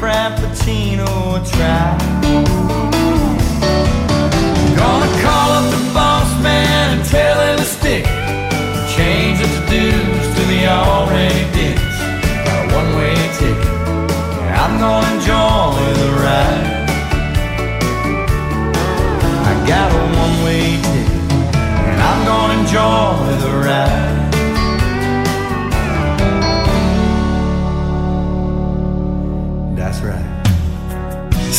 [0.00, 1.06] Frappuccino
[1.36, 1.96] a try.
[4.76, 8.04] Gonna call up the boss man and tell him to stick.
[8.94, 11.76] Change the to-dos to the already did.
[12.44, 13.72] Got a one-way ticket,
[14.44, 16.66] and I'm gonna enjoy the ride.
[19.48, 21.32] I got a one-way ticket,
[21.88, 24.15] and I'm gonna enjoy the ride.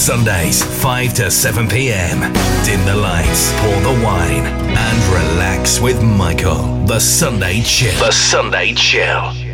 [0.07, 2.21] Sundays, 5 to 7 p.m.
[2.63, 6.85] Dim the lights, pour the wine, and relax with Michael.
[6.85, 7.99] The Sunday Chill.
[7.99, 9.46] The Sunday Chill.